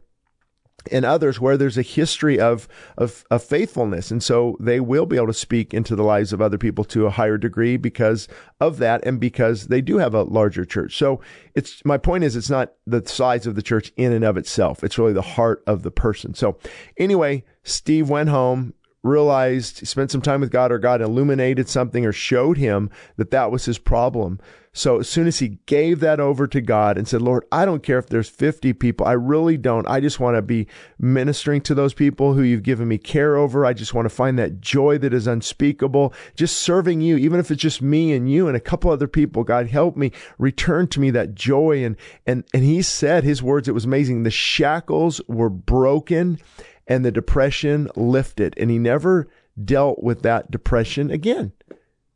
and 0.89 1.03
others 1.03 1.39
where 1.39 1.57
there's 1.57 1.77
a 1.77 1.81
history 1.81 2.39
of, 2.39 2.69
of 2.97 3.25
of 3.29 3.43
faithfulness, 3.43 4.09
and 4.09 4.23
so 4.23 4.55
they 4.59 4.79
will 4.79 5.05
be 5.05 5.17
able 5.17 5.27
to 5.27 5.33
speak 5.33 5.73
into 5.73 5.97
the 5.97 6.03
lives 6.03 6.31
of 6.31 6.41
other 6.41 6.57
people 6.57 6.85
to 6.85 7.05
a 7.05 7.11
higher 7.11 7.37
degree 7.37 7.75
because 7.75 8.29
of 8.61 8.77
that, 8.77 9.05
and 9.05 9.19
because 9.19 9.67
they 9.67 9.81
do 9.81 9.97
have 9.97 10.13
a 10.13 10.23
larger 10.23 10.63
church. 10.63 10.97
So 10.97 11.19
it's 11.55 11.83
my 11.83 11.97
point 11.97 12.23
is 12.23 12.37
it's 12.37 12.49
not 12.49 12.71
the 12.87 13.05
size 13.05 13.45
of 13.45 13.55
the 13.55 13.61
church 13.61 13.91
in 13.97 14.13
and 14.13 14.23
of 14.23 14.37
itself; 14.37 14.81
it's 14.81 14.97
really 14.97 15.13
the 15.13 15.21
heart 15.21 15.61
of 15.67 15.83
the 15.83 15.91
person. 15.91 16.33
So 16.35 16.57
anyway, 16.95 17.43
Steve 17.63 18.09
went 18.09 18.29
home 18.29 18.75
realized, 19.03 19.85
spent 19.87 20.11
some 20.11 20.21
time 20.21 20.41
with 20.41 20.51
God, 20.51 20.71
or 20.71 20.79
God 20.79 21.01
illuminated 21.01 21.69
something 21.69 22.05
or 22.05 22.13
showed 22.13 22.57
him 22.57 22.89
that 23.17 23.31
that 23.31 23.51
was 23.51 23.65
his 23.65 23.77
problem. 23.77 24.39
So 24.75 24.99
as 24.99 25.07
soon 25.07 25.27
as 25.27 25.37
he 25.37 25.59
gave 25.67 25.99
that 25.99 26.19
over 26.19 26.47
to 26.47 26.59
God 26.59 26.97
and 26.97 27.07
said, 27.07 27.21
Lord, 27.21 27.45
I 27.51 27.63
don't 27.63 27.83
care 27.83 27.99
if 27.99 28.07
there's 28.07 28.27
50 28.27 28.73
people. 28.73 29.05
I 29.05 29.11
really 29.11 29.55
don't. 29.55 29.87
I 29.87 29.99
just 29.99 30.19
want 30.19 30.35
to 30.35 30.41
be 30.41 30.67
ministering 30.97 31.61
to 31.61 31.75
those 31.75 31.93
people 31.93 32.33
who 32.33 32.41
you've 32.41 32.63
given 32.63 32.87
me 32.87 32.97
care 32.97 33.35
over. 33.35 33.67
I 33.67 33.73
just 33.73 33.93
want 33.93 34.07
to 34.07 34.15
find 34.15 34.39
that 34.39 34.61
joy 34.61 34.97
that 34.97 35.13
is 35.13 35.27
unspeakable. 35.27 36.11
Just 36.35 36.57
serving 36.57 37.01
you, 37.01 37.17
even 37.17 37.39
if 37.39 37.51
it's 37.51 37.61
just 37.61 37.83
me 37.83 38.13
and 38.13 38.31
you 38.31 38.47
and 38.47 38.57
a 38.57 38.59
couple 38.59 38.89
other 38.89 39.07
people. 39.07 39.43
God, 39.43 39.67
help 39.67 39.95
me 39.95 40.11
return 40.39 40.87
to 40.87 40.99
me 40.99 41.11
that 41.11 41.35
joy. 41.35 41.83
And, 41.83 41.95
and, 42.25 42.43
and 42.51 42.63
he 42.63 42.81
said 42.81 43.23
his 43.23 43.43
words, 43.43 43.67
it 43.67 43.75
was 43.75 43.85
amazing. 43.85 44.23
The 44.23 44.31
shackles 44.31 45.21
were 45.27 45.51
broken 45.51 46.39
and 46.87 47.03
the 47.03 47.11
depression 47.11 47.89
lifted. 47.95 48.53
And 48.57 48.69
he 48.69 48.79
never 48.79 49.27
dealt 49.63 50.03
with 50.03 50.21
that 50.23 50.51
depression 50.51 51.11
again. 51.11 51.53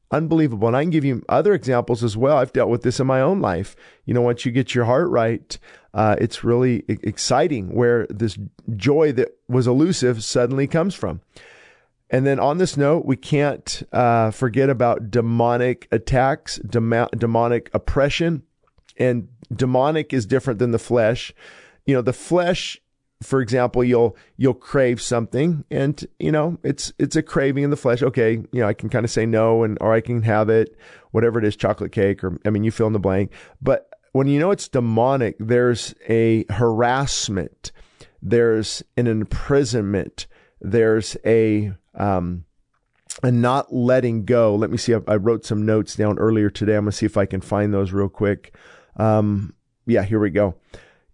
Unbelievable. 0.09 0.69
And 0.69 0.77
I 0.77 0.83
can 0.83 0.89
give 0.89 1.03
you 1.03 1.24
other 1.27 1.53
examples 1.53 2.03
as 2.03 2.15
well. 2.15 2.38
I've 2.38 2.53
dealt 2.53 2.69
with 2.69 2.83
this 2.83 3.00
in 3.00 3.07
my 3.07 3.19
own 3.21 3.41
life. 3.41 3.75
You 4.05 4.13
know, 4.13 4.21
once 4.21 4.45
you 4.45 4.51
get 4.51 4.74
your 4.74 4.86
heart 4.86 5.09
right, 5.09 5.57
uh, 5.93 6.15
it's 6.19 6.43
really 6.43 6.83
exciting 6.88 7.75
where 7.75 8.07
this 8.09 8.38
joy 8.75 9.12
that 9.13 9.38
was 9.50 9.67
elusive 9.67 10.24
suddenly 10.24 10.65
comes 10.65 10.95
from. 10.95 11.21
And 12.09 12.25
then 12.25 12.39
on 12.39 12.57
this 12.57 12.77
note, 12.77 13.05
we 13.05 13.17
can't 13.17 13.83
uh, 13.91 14.31
forget 14.31 14.69
about 14.69 15.12
demonic 15.12 15.89
attacks, 15.91 16.57
dem- 16.59 17.09
demonic 17.17 17.69
oppression. 17.74 18.43
And 18.95 19.27
demonic 19.53 20.13
is 20.13 20.25
different 20.25 20.59
than 20.59 20.71
the 20.71 20.79
flesh. 20.79 21.33
You 21.86 21.95
know, 21.95 22.01
the 22.01 22.13
flesh 22.13 22.79
for 23.21 23.41
example, 23.41 23.83
you'll 23.83 24.15
you'll 24.38 24.53
crave 24.53 25.01
something, 25.01 25.63
and 25.71 26.05
you 26.19 26.31
know 26.31 26.57
it's 26.63 26.93
it's 27.00 27.15
a 27.15 27.24
craving 27.24 27.63
in 27.63 27.69
the 27.69 27.77
flesh. 27.77 28.03
Okay, 28.03 28.33
you 28.33 28.62
know 28.62 28.67
I 28.67 28.74
can 28.74 28.89
kind 28.89 29.05
of 29.05 29.12
say 29.12 29.25
no, 29.25 29.63
and 29.63 29.77
or 29.81 29.93
I 29.93 30.01
can 30.01 30.21
have 30.24 30.50
it, 30.50 30.77
whatever 31.12 31.39
it 31.39 31.45
is, 31.45 31.55
chocolate 31.55 31.91
cake, 31.91 32.24
or 32.24 32.39
I 32.45 32.51
mean 32.51 32.63
you 32.63 32.71
fill 32.71 32.88
in 32.88 32.93
the 32.93 33.00
blank. 33.00 33.31
But 33.62 33.89
when 34.12 34.27
you 34.27 34.39
know 34.39 34.51
it's 34.51 34.67
demonic, 34.67 35.36
there's 35.39 35.95
a 36.07 36.45
harassment, 36.51 37.71
there's 38.21 38.83
an 38.95 39.07
imprisonment, 39.07 40.27
there's 40.62 41.17
a 41.25 41.74
um, 41.95 42.45
a 43.24 43.31
not 43.31 43.74
letting 43.74 44.25
go. 44.25 44.53
Let 44.53 44.69
me 44.69 44.77
see. 44.77 44.93
I, 44.93 45.00
I 45.07 45.15
wrote 45.15 45.43
some 45.43 45.65
notes 45.65 45.95
down 45.95 46.19
earlier 46.19 46.51
today. 46.51 46.75
I'm 46.75 46.83
gonna 46.83 46.91
see 46.91 47.07
if 47.07 47.17
I 47.17 47.25
can 47.25 47.41
find 47.41 47.74
those 47.74 47.91
real 47.91 48.09
quick. 48.09 48.55
Um, 48.95 49.55
yeah, 49.88 50.03
here 50.03 50.19
we 50.19 50.29
go 50.29 50.55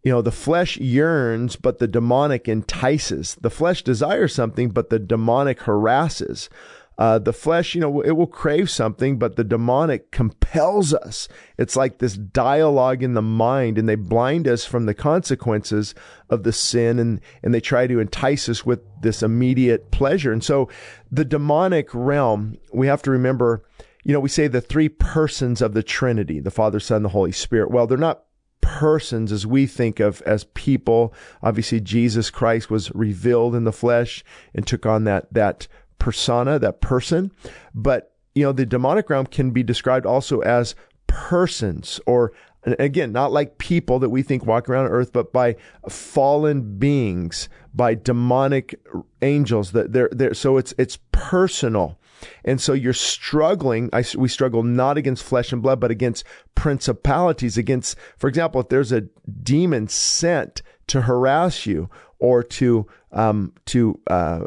you 0.03 0.12
know, 0.12 0.22
the 0.22 0.31
flesh 0.31 0.77
yearns, 0.77 1.55
but 1.55 1.79
the 1.79 1.88
demonic 1.88 2.48
entices. 2.48 3.36
The 3.39 3.50
flesh 3.50 3.83
desires 3.83 4.36
something, 4.36 4.69
but 4.69 4.89
the 4.89 5.00
demonic 5.00 5.62
harasses. 5.62 6.50
Uh, 6.98 7.17
the 7.17 7.33
flesh, 7.33 7.74
you 7.74 7.81
know, 7.81 8.01
it 8.01 8.12
will 8.12 8.27
crave 8.27 8.69
something, 8.69 9.17
but 9.17 9.36
the 9.36 9.43
demonic 9.43 10.12
compels 10.12 10.93
us. 10.93 11.27
It's 11.57 11.75
like 11.75 11.98
this 11.98 12.15
dialogue 12.15 13.01
in 13.01 13.13
the 13.13 13.22
mind, 13.22 13.77
and 13.77 13.89
they 13.89 13.95
blind 13.95 14.48
us 14.48 14.65
from 14.65 14.86
the 14.86 14.93
consequences 14.93 15.95
of 16.29 16.43
the 16.43 16.53
sin, 16.53 17.00
and 17.00 17.19
and 17.41 17.51
they 17.51 17.62
try 17.62 17.88
to 17.88 18.00
entice 18.00 18.48
us 18.48 18.63
with 18.63 18.81
this 19.01 19.24
immediate 19.24 19.89
pleasure. 19.89 20.31
And 20.31 20.43
so, 20.43 20.69
the 21.12 21.25
demonic 21.25 21.89
realm, 21.93 22.57
we 22.72 22.86
have 22.86 23.01
to 23.03 23.12
remember, 23.12 23.63
you 24.03 24.13
know, 24.13 24.19
we 24.19 24.29
say 24.29 24.48
the 24.48 24.62
three 24.62 24.89
persons 24.89 25.63
of 25.63 25.74
the 25.74 25.83
Trinity: 25.83 26.39
the 26.39 26.51
Father, 26.51 26.79
Son, 26.79 27.01
the 27.01 27.10
Holy 27.10 27.31
Spirit. 27.31 27.72
Well, 27.72 27.88
they're 27.88 27.98
not 27.98 28.24
persons 28.63 29.32
as 29.32 29.46
we 29.46 29.67
think 29.67 30.00
of 30.00 30.22
as 30.24 30.46
people. 30.55 31.13
Obviously, 31.43 31.79
Jesus 31.79 32.32
Christ 32.32 32.72
was 32.72 32.89
revealed 32.96 33.53
in 33.53 33.65
the 33.65 33.72
flesh 33.72 34.24
and 34.55 34.65
took 34.65 34.86
on 34.86 35.03
that 35.03 35.32
that 35.32 35.67
persona, 36.00 36.58
that 36.58 36.82
person. 36.82 37.32
But, 37.75 38.13
you 38.34 38.43
know, 38.43 38.51
the 38.51 38.65
demonic 38.65 39.10
realm 39.10 39.27
can 39.27 39.51
be 39.51 39.63
described 39.63 40.05
also 40.05 40.39
as 40.39 40.75
persons 41.08 42.00
or 42.08 42.32
again, 42.65 43.12
not 43.12 43.32
like 43.32 43.58
people 43.58 44.00
that 44.00 44.10
we 44.10 44.22
think 44.22 44.46
walk 44.46 44.70
around 44.70 44.88
earth, 44.88 45.12
but 45.12 45.34
by 45.34 45.55
fallen 45.89 46.77
beings, 46.77 47.50
by 47.74 47.96
demonic 47.96 48.79
angels 49.22 49.72
that 49.72 49.93
they're 49.93 50.10
there. 50.12 50.34
So 50.34 50.58
it's, 50.58 50.74
it's 50.77 50.98
personal. 51.12 52.00
And 52.46 52.62
so 52.62 52.74
you're 52.74 52.93
struggling. 52.93 53.89
I, 53.91 54.05
we 54.17 54.29
struggle 54.29 54.63
not 54.63 54.98
against 54.98 55.24
flesh 55.24 55.51
and 55.51 55.62
blood, 55.62 55.79
but 55.79 55.91
against 55.91 56.24
principalities, 56.55 57.58
against, 57.58 57.98
for 58.17 58.27
example, 58.27 58.62
if 58.62 58.70
there's 58.70 58.91
a 58.91 59.01
demon 59.41 59.88
sent 59.88 60.62
to 60.88 61.01
harass 61.01 61.65
you 61.65 61.89
or 62.20 62.43
to, 62.43 62.88
um, 63.12 63.53
to, 63.65 64.00
uh, 64.08 64.46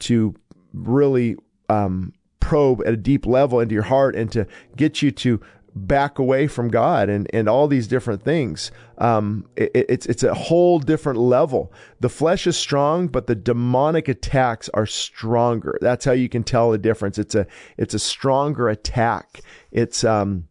to 0.00 0.34
really 0.72 1.36
um, 1.68 2.12
probe 2.40 2.82
at 2.86 2.94
a 2.94 2.96
deep 2.96 3.26
level 3.26 3.60
into 3.60 3.74
your 3.74 3.82
heart 3.82 4.14
and 4.14 4.30
to 4.32 4.46
get 4.76 5.02
you 5.02 5.10
to 5.10 5.40
back 5.74 6.18
away 6.18 6.46
from 6.46 6.68
God 6.68 7.08
and, 7.08 7.28
and 7.32 7.48
all 7.48 7.68
these 7.68 7.86
different 7.86 8.22
things. 8.22 8.70
Um, 8.98 9.46
it, 9.56 9.70
it's 9.74 10.06
it's 10.06 10.22
a 10.22 10.34
whole 10.34 10.78
different 10.78 11.18
level. 11.18 11.72
The 12.00 12.08
flesh 12.08 12.46
is 12.46 12.56
strong, 12.56 13.08
but 13.08 13.26
the 13.26 13.34
demonic 13.34 14.08
attacks 14.08 14.68
are 14.74 14.86
stronger. 14.86 15.78
That's 15.80 16.04
how 16.04 16.12
you 16.12 16.28
can 16.28 16.44
tell 16.44 16.70
the 16.70 16.78
difference. 16.78 17.18
It's 17.18 17.34
a 17.34 17.46
it's 17.76 17.94
a 17.94 17.98
stronger 17.98 18.68
attack. 18.68 19.40
It's 19.70 20.04
um 20.04 20.48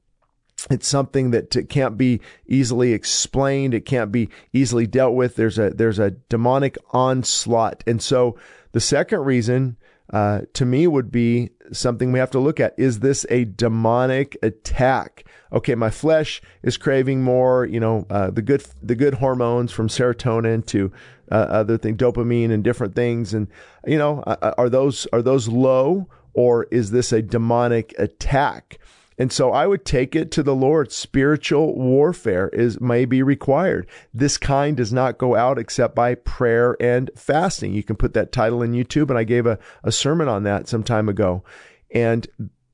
it's 0.71 0.87
something 0.87 1.31
that 1.31 1.51
t- 1.51 1.63
can't 1.63 1.97
be 1.97 2.19
easily 2.47 2.93
explained. 2.93 3.73
It 3.73 3.85
can't 3.85 4.11
be 4.11 4.29
easily 4.53 4.87
dealt 4.87 5.13
with. 5.13 5.35
There's 5.35 5.59
a 5.59 5.69
there's 5.71 5.99
a 5.99 6.11
demonic 6.11 6.77
onslaught, 6.91 7.83
and 7.85 8.01
so 8.01 8.37
the 8.71 8.79
second 8.79 9.19
reason 9.19 9.77
uh, 10.11 10.41
to 10.53 10.65
me 10.65 10.87
would 10.87 11.11
be 11.11 11.49
something 11.71 12.11
we 12.11 12.19
have 12.19 12.31
to 12.31 12.39
look 12.39 12.59
at. 12.59 12.73
Is 12.77 12.99
this 12.99 13.25
a 13.29 13.45
demonic 13.45 14.37
attack? 14.41 15.25
Okay, 15.51 15.75
my 15.75 15.89
flesh 15.89 16.41
is 16.63 16.77
craving 16.77 17.23
more, 17.23 17.65
you 17.65 17.79
know, 17.79 18.05
uh, 18.09 18.29
the 18.29 18.41
good 18.41 18.65
the 18.81 18.95
good 18.95 19.15
hormones 19.15 19.71
from 19.71 19.87
serotonin 19.87 20.65
to 20.67 20.91
uh, 21.31 21.35
other 21.35 21.77
things, 21.77 21.97
dopamine 21.97 22.51
and 22.51 22.63
different 22.63 22.95
things, 22.95 23.33
and 23.33 23.47
you 23.85 23.97
know, 23.97 24.23
uh, 24.27 24.37
uh, 24.41 24.53
are 24.57 24.69
those 24.69 25.07
are 25.13 25.21
those 25.21 25.47
low 25.47 26.07
or 26.37 26.65
is 26.65 26.91
this 26.91 27.11
a 27.11 27.21
demonic 27.21 27.95
attack? 27.97 28.79
And 29.17 29.31
so 29.31 29.51
I 29.51 29.65
would 29.65 29.83
take 29.83 30.15
it 30.15 30.29
to 30.31 30.43
the 30.43 30.55
Lord. 30.55 30.91
Spiritual 30.91 31.75
warfare 31.75 32.49
is 32.49 32.79
may 32.79 33.05
be 33.05 33.23
required. 33.23 33.87
This 34.13 34.37
kind 34.37 34.77
does 34.77 34.93
not 34.93 35.17
go 35.17 35.35
out 35.35 35.57
except 35.57 35.95
by 35.95 36.15
prayer 36.15 36.77
and 36.79 37.09
fasting. 37.15 37.73
You 37.73 37.83
can 37.83 37.95
put 37.95 38.13
that 38.13 38.31
title 38.31 38.61
in 38.61 38.73
YouTube, 38.73 39.09
and 39.09 39.17
I 39.17 39.23
gave 39.23 39.45
a, 39.45 39.57
a 39.83 39.91
sermon 39.91 40.27
on 40.27 40.43
that 40.43 40.67
some 40.67 40.83
time 40.83 41.09
ago. 41.09 41.43
And 41.91 42.27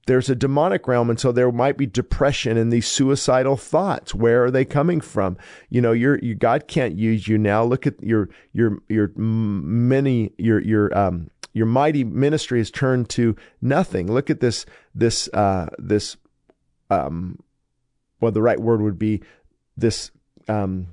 there's 0.05 0.29
a 0.29 0.35
demonic 0.35 0.87
realm 0.87 1.09
and 1.09 1.19
so 1.19 1.31
there 1.31 1.51
might 1.51 1.77
be 1.77 1.85
depression 1.85 2.57
and 2.57 2.71
these 2.73 2.87
suicidal 2.87 3.55
thoughts 3.55 4.13
where 4.13 4.43
are 4.43 4.51
they 4.51 4.65
coming 4.65 4.99
from 4.99 5.37
you 5.69 5.81
know 5.81 5.91
your 5.91 6.19
you, 6.19 6.35
god 6.35 6.67
can't 6.67 6.97
use 6.97 7.27
you 7.27 7.37
now 7.37 7.63
look 7.63 7.87
at 7.87 8.01
your 8.03 8.27
your 8.51 8.79
your 8.89 9.11
many 9.15 10.33
your 10.37 10.59
your 10.59 10.97
um 10.97 11.29
your 11.53 11.65
mighty 11.65 12.03
ministry 12.03 12.59
has 12.59 12.69
turned 12.69 13.07
to 13.09 13.35
nothing 13.61 14.11
look 14.11 14.29
at 14.29 14.41
this 14.41 14.65
this 14.93 15.29
uh 15.33 15.67
this 15.77 16.17
um, 16.89 17.39
well, 18.19 18.31
the 18.31 18.41
right 18.41 18.59
word 18.59 18.81
would 18.81 18.99
be 18.99 19.21
this. 19.77 20.11
Um, 20.47 20.87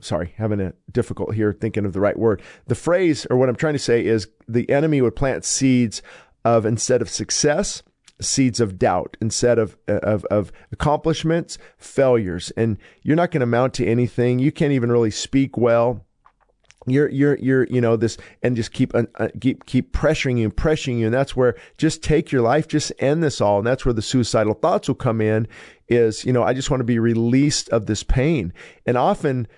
sorry, 0.00 0.34
having 0.36 0.60
a 0.60 0.72
difficult 0.92 1.34
here 1.34 1.52
thinking 1.52 1.84
of 1.84 1.92
the 1.92 2.00
right 2.00 2.18
word. 2.18 2.42
The 2.66 2.74
phrase, 2.74 3.26
or 3.30 3.36
what 3.36 3.48
I'm 3.48 3.56
trying 3.56 3.74
to 3.74 3.78
say, 3.78 4.04
is 4.04 4.28
the 4.48 4.68
enemy 4.70 5.00
would 5.00 5.16
plant 5.16 5.44
seeds 5.44 6.02
of 6.44 6.66
instead 6.66 7.02
of 7.02 7.08
success, 7.08 7.82
seeds 8.20 8.60
of 8.60 8.78
doubt 8.78 9.16
instead 9.20 9.58
of 9.58 9.76
of, 9.88 10.24
of 10.26 10.52
accomplishments, 10.72 11.58
failures, 11.78 12.52
and 12.56 12.78
you're 13.02 13.16
not 13.16 13.30
going 13.30 13.40
to 13.40 13.44
amount 13.44 13.74
to 13.74 13.86
anything. 13.86 14.38
You 14.38 14.52
can't 14.52 14.72
even 14.72 14.92
really 14.92 15.10
speak 15.10 15.56
well 15.56 16.04
you're 16.86 17.08
you're 17.08 17.36
you're 17.38 17.64
you 17.64 17.80
know 17.80 17.96
this 17.96 18.16
and 18.42 18.56
just 18.56 18.72
keep 18.72 18.94
uh, 18.94 19.04
keep 19.40 19.66
keep 19.66 19.92
pressuring 19.92 20.38
you 20.38 20.44
and 20.44 20.56
pressuring 20.56 20.98
you. 20.98 21.06
And 21.06 21.14
that's 21.14 21.36
where 21.36 21.56
just 21.78 22.02
take 22.02 22.32
your 22.32 22.42
life 22.42 22.68
just 22.68 22.92
end 22.98 23.22
this 23.22 23.40
all. 23.40 23.58
And 23.58 23.66
that's 23.66 23.84
where 23.84 23.92
the 23.92 24.02
suicidal 24.02 24.54
thoughts 24.54 24.88
will 24.88 24.94
come 24.94 25.20
in 25.20 25.48
is 25.88 26.24
you 26.24 26.32
know 26.32 26.42
I 26.42 26.54
just 26.54 26.70
want 26.70 26.80
to 26.80 26.84
be 26.84 26.98
released 26.98 27.68
of 27.70 27.86
this 27.86 28.02
pain. 28.02 28.52
And 28.86 28.96
often 28.96 29.48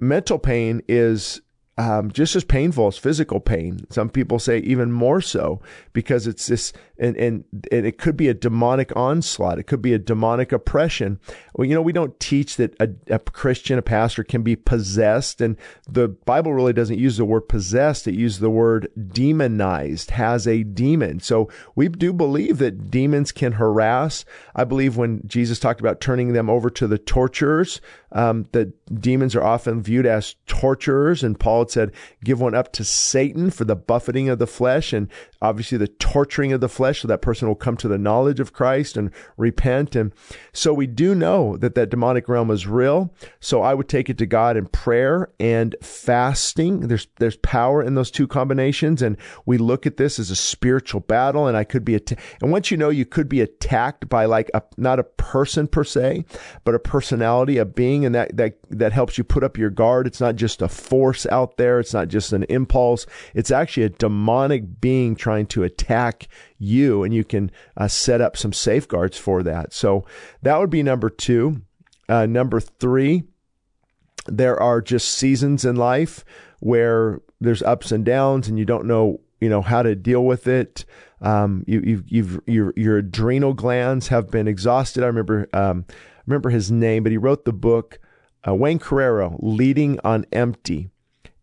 mental 0.00 0.38
pain 0.38 0.82
is 0.88 1.40
um, 1.78 2.10
just 2.10 2.34
as 2.34 2.42
painful 2.42 2.88
as 2.88 2.98
physical 2.98 3.38
pain. 3.38 3.86
Some 3.88 4.10
people 4.10 4.40
say 4.40 4.58
even 4.58 4.90
more 4.90 5.20
so 5.20 5.62
because 5.92 6.26
it's 6.26 6.48
this, 6.48 6.72
and, 6.98 7.16
and, 7.16 7.44
and 7.70 7.86
it 7.86 7.98
could 7.98 8.16
be 8.16 8.26
a 8.26 8.34
demonic 8.34 8.94
onslaught. 8.96 9.60
It 9.60 9.68
could 9.68 9.80
be 9.80 9.94
a 9.94 9.98
demonic 9.98 10.50
oppression. 10.50 11.20
Well, 11.54 11.68
you 11.68 11.74
know, 11.74 11.80
we 11.82 11.92
don't 11.92 12.18
teach 12.18 12.56
that 12.56 12.74
a, 12.80 12.88
a 13.14 13.20
Christian, 13.20 13.78
a 13.78 13.82
pastor 13.82 14.24
can 14.24 14.42
be 14.42 14.56
possessed. 14.56 15.40
And 15.40 15.56
the 15.88 16.08
Bible 16.08 16.52
really 16.52 16.72
doesn't 16.72 16.98
use 16.98 17.16
the 17.16 17.24
word 17.24 17.42
possessed. 17.42 18.08
It 18.08 18.16
uses 18.16 18.40
the 18.40 18.50
word 18.50 18.88
demonized, 19.12 20.10
has 20.10 20.48
a 20.48 20.64
demon. 20.64 21.20
So 21.20 21.48
we 21.76 21.88
do 21.88 22.12
believe 22.12 22.58
that 22.58 22.90
demons 22.90 23.30
can 23.30 23.52
harass. 23.52 24.24
I 24.56 24.64
believe 24.64 24.96
when 24.96 25.22
Jesus 25.26 25.60
talked 25.60 25.78
about 25.78 26.00
turning 26.00 26.32
them 26.32 26.50
over 26.50 26.70
to 26.70 26.88
the 26.88 26.98
torturers, 26.98 27.80
um, 28.10 28.48
that 28.50 28.72
demons 29.00 29.36
are 29.36 29.44
often 29.44 29.80
viewed 29.80 30.06
as 30.06 30.34
torturers. 30.46 31.22
And 31.22 31.38
Paul 31.38 31.67
said, 31.70 31.92
give 32.24 32.40
one 32.40 32.54
up 32.54 32.72
to 32.72 32.84
Satan 32.84 33.50
for 33.50 33.64
the 33.64 33.76
buffeting 33.76 34.28
of 34.28 34.38
the 34.38 34.46
flesh 34.46 34.92
and 34.92 35.08
obviously 35.40 35.78
the 35.78 35.88
torturing 35.88 36.52
of 36.52 36.60
the 36.60 36.68
flesh 36.68 37.02
so 37.02 37.08
that 37.08 37.22
person 37.22 37.48
will 37.48 37.54
come 37.54 37.76
to 37.76 37.88
the 37.88 37.98
knowledge 37.98 38.40
of 38.40 38.52
Christ 38.52 38.96
and 38.96 39.10
repent. 39.36 39.94
And 39.94 40.12
so 40.52 40.72
we 40.72 40.86
do 40.86 41.14
know 41.14 41.56
that 41.58 41.74
that 41.74 41.90
demonic 41.90 42.28
realm 42.28 42.50
is 42.50 42.66
real. 42.66 43.14
So 43.40 43.62
I 43.62 43.74
would 43.74 43.88
take 43.88 44.10
it 44.10 44.18
to 44.18 44.26
God 44.26 44.56
in 44.56 44.66
prayer 44.66 45.30
and 45.38 45.76
fasting. 45.82 46.88
There's, 46.88 47.06
there's 47.18 47.36
power 47.36 47.82
in 47.82 47.94
those 47.94 48.10
two 48.10 48.26
combinations. 48.26 49.02
And 49.02 49.16
we 49.46 49.58
look 49.58 49.86
at 49.86 49.96
this 49.96 50.18
as 50.18 50.30
a 50.30 50.36
spiritual 50.36 51.00
battle. 51.00 51.46
And 51.46 51.56
I 51.56 51.64
could 51.64 51.84
be, 51.84 51.94
att- 51.94 52.18
and 52.40 52.50
once 52.50 52.70
you 52.70 52.76
know 52.76 52.88
you 52.88 53.04
could 53.04 53.28
be 53.28 53.40
attacked 53.40 54.08
by 54.08 54.24
like 54.24 54.50
a, 54.54 54.62
not 54.76 54.98
a 54.98 55.04
person 55.04 55.68
per 55.68 55.84
se, 55.84 56.24
but 56.64 56.74
a 56.74 56.78
personality, 56.78 57.58
a 57.58 57.64
being, 57.64 58.04
and 58.04 58.14
that, 58.14 58.36
that, 58.36 58.58
that 58.70 58.92
helps 58.92 59.18
you 59.18 59.24
put 59.24 59.44
up 59.44 59.58
your 59.58 59.70
guard. 59.70 60.06
It's 60.06 60.20
not 60.20 60.36
just 60.36 60.62
a 60.62 60.68
force 60.68 61.26
out 61.26 61.57
there. 61.58 61.78
It's 61.78 61.92
not 61.92 62.08
just 62.08 62.32
an 62.32 62.44
impulse. 62.44 63.06
It's 63.34 63.50
actually 63.50 63.84
a 63.84 63.90
demonic 63.90 64.80
being 64.80 65.14
trying 65.14 65.46
to 65.48 65.62
attack 65.62 66.28
you, 66.58 67.02
and 67.02 67.12
you 67.12 67.24
can 67.24 67.50
uh, 67.76 67.88
set 67.88 68.20
up 68.20 68.36
some 68.36 68.52
safeguards 68.52 69.18
for 69.18 69.42
that. 69.42 69.72
So 69.72 70.06
that 70.42 70.58
would 70.58 70.70
be 70.70 70.82
number 70.82 71.10
two. 71.10 71.62
Uh, 72.08 72.24
number 72.24 72.60
three, 72.60 73.24
there 74.26 74.58
are 74.60 74.80
just 74.80 75.10
seasons 75.10 75.64
in 75.64 75.76
life 75.76 76.24
where 76.60 77.20
there's 77.40 77.62
ups 77.62 77.92
and 77.92 78.04
downs, 78.04 78.48
and 78.48 78.58
you 78.58 78.64
don't 78.64 78.86
know 78.86 79.20
you 79.40 79.48
know 79.48 79.62
how 79.62 79.82
to 79.82 79.94
deal 79.94 80.24
with 80.24 80.46
it. 80.46 80.84
Um, 81.20 81.64
you, 81.66 81.80
you've, 81.80 82.04
you've, 82.06 82.40
your 82.46 82.72
your 82.76 82.98
adrenal 82.98 83.54
glands 83.54 84.08
have 84.08 84.30
been 84.30 84.48
exhausted. 84.48 85.02
I 85.02 85.06
remember 85.06 85.48
um, 85.52 85.84
remember 86.26 86.50
his 86.50 86.70
name, 86.70 87.02
but 87.02 87.12
he 87.12 87.18
wrote 87.18 87.44
the 87.44 87.52
book 87.52 87.98
uh, 88.46 88.54
Wayne 88.54 88.78
Cordeiro, 88.78 89.36
Leading 89.40 89.98
on 90.04 90.26
Empty. 90.32 90.90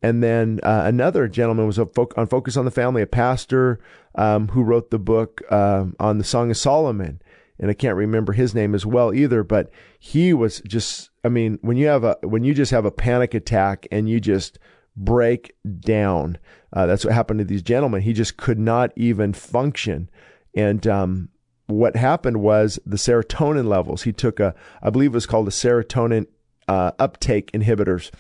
And 0.06 0.22
then 0.22 0.60
uh, 0.62 0.84
another 0.86 1.28
gentleman 1.28 1.66
was 1.66 1.80
on 1.80 2.28
Focus 2.28 2.58
on 2.58 2.66
the 2.66 2.70
Family, 2.70 3.02
a 3.02 3.08
pastor 3.08 3.80
um, 4.14 4.50
who 4.50 4.62
wrote 4.62 4.92
the 4.92 5.00
book 5.00 5.42
uh, 5.50 5.86
on 6.00 6.20
the 6.20 6.24
Song 6.24 6.52
of 6.52 6.58
Solomon. 6.58 7.20
And 7.58 7.72
I 7.72 7.74
can't 7.74 7.96
remember 7.96 8.34
his 8.34 8.54
name 8.54 8.76
as 8.76 8.86
well 8.86 9.16
either, 9.16 9.42
but 9.42 9.72
he 9.98 10.32
was 10.32 10.62
just, 10.62 11.10
I 11.24 11.30
mean, 11.30 11.58
when 11.64 11.76
you 11.76 11.88
have 11.88 12.04
a, 12.04 12.18
when 12.22 12.44
you 12.44 12.54
just 12.54 12.70
have 12.70 12.86
a 12.86 12.92
panic 12.92 13.34
attack 13.34 13.88
and 13.92 14.08
you 14.08 14.20
just 14.20 14.60
break 14.96 15.56
down, 15.80 16.38
uh, 16.72 16.86
that's 16.86 17.04
what 17.04 17.16
happened 17.16 17.40
to 17.40 17.46
these 17.46 17.64
gentlemen. 17.64 18.02
He 18.04 18.14
just 18.14 18.38
could 18.38 18.60
not 18.60 18.92
even 18.96 19.34
function. 19.34 20.12
And, 20.56 20.86
um, 20.86 21.30
what 21.66 21.96
happened 21.96 22.42
was 22.42 22.78
the 22.86 22.98
serotonin 22.98 23.66
levels. 23.66 24.04
He 24.04 24.14
took 24.14 24.40
a, 24.40 24.54
I 24.84 24.92
believe 24.92 25.14
it 25.14 25.16
was 25.16 25.26
called 25.26 25.48
a 25.48 25.52
serotonin 25.52 26.28
uh, 26.68 26.92
uptake 27.00 27.52
inhibitors, 27.54 28.12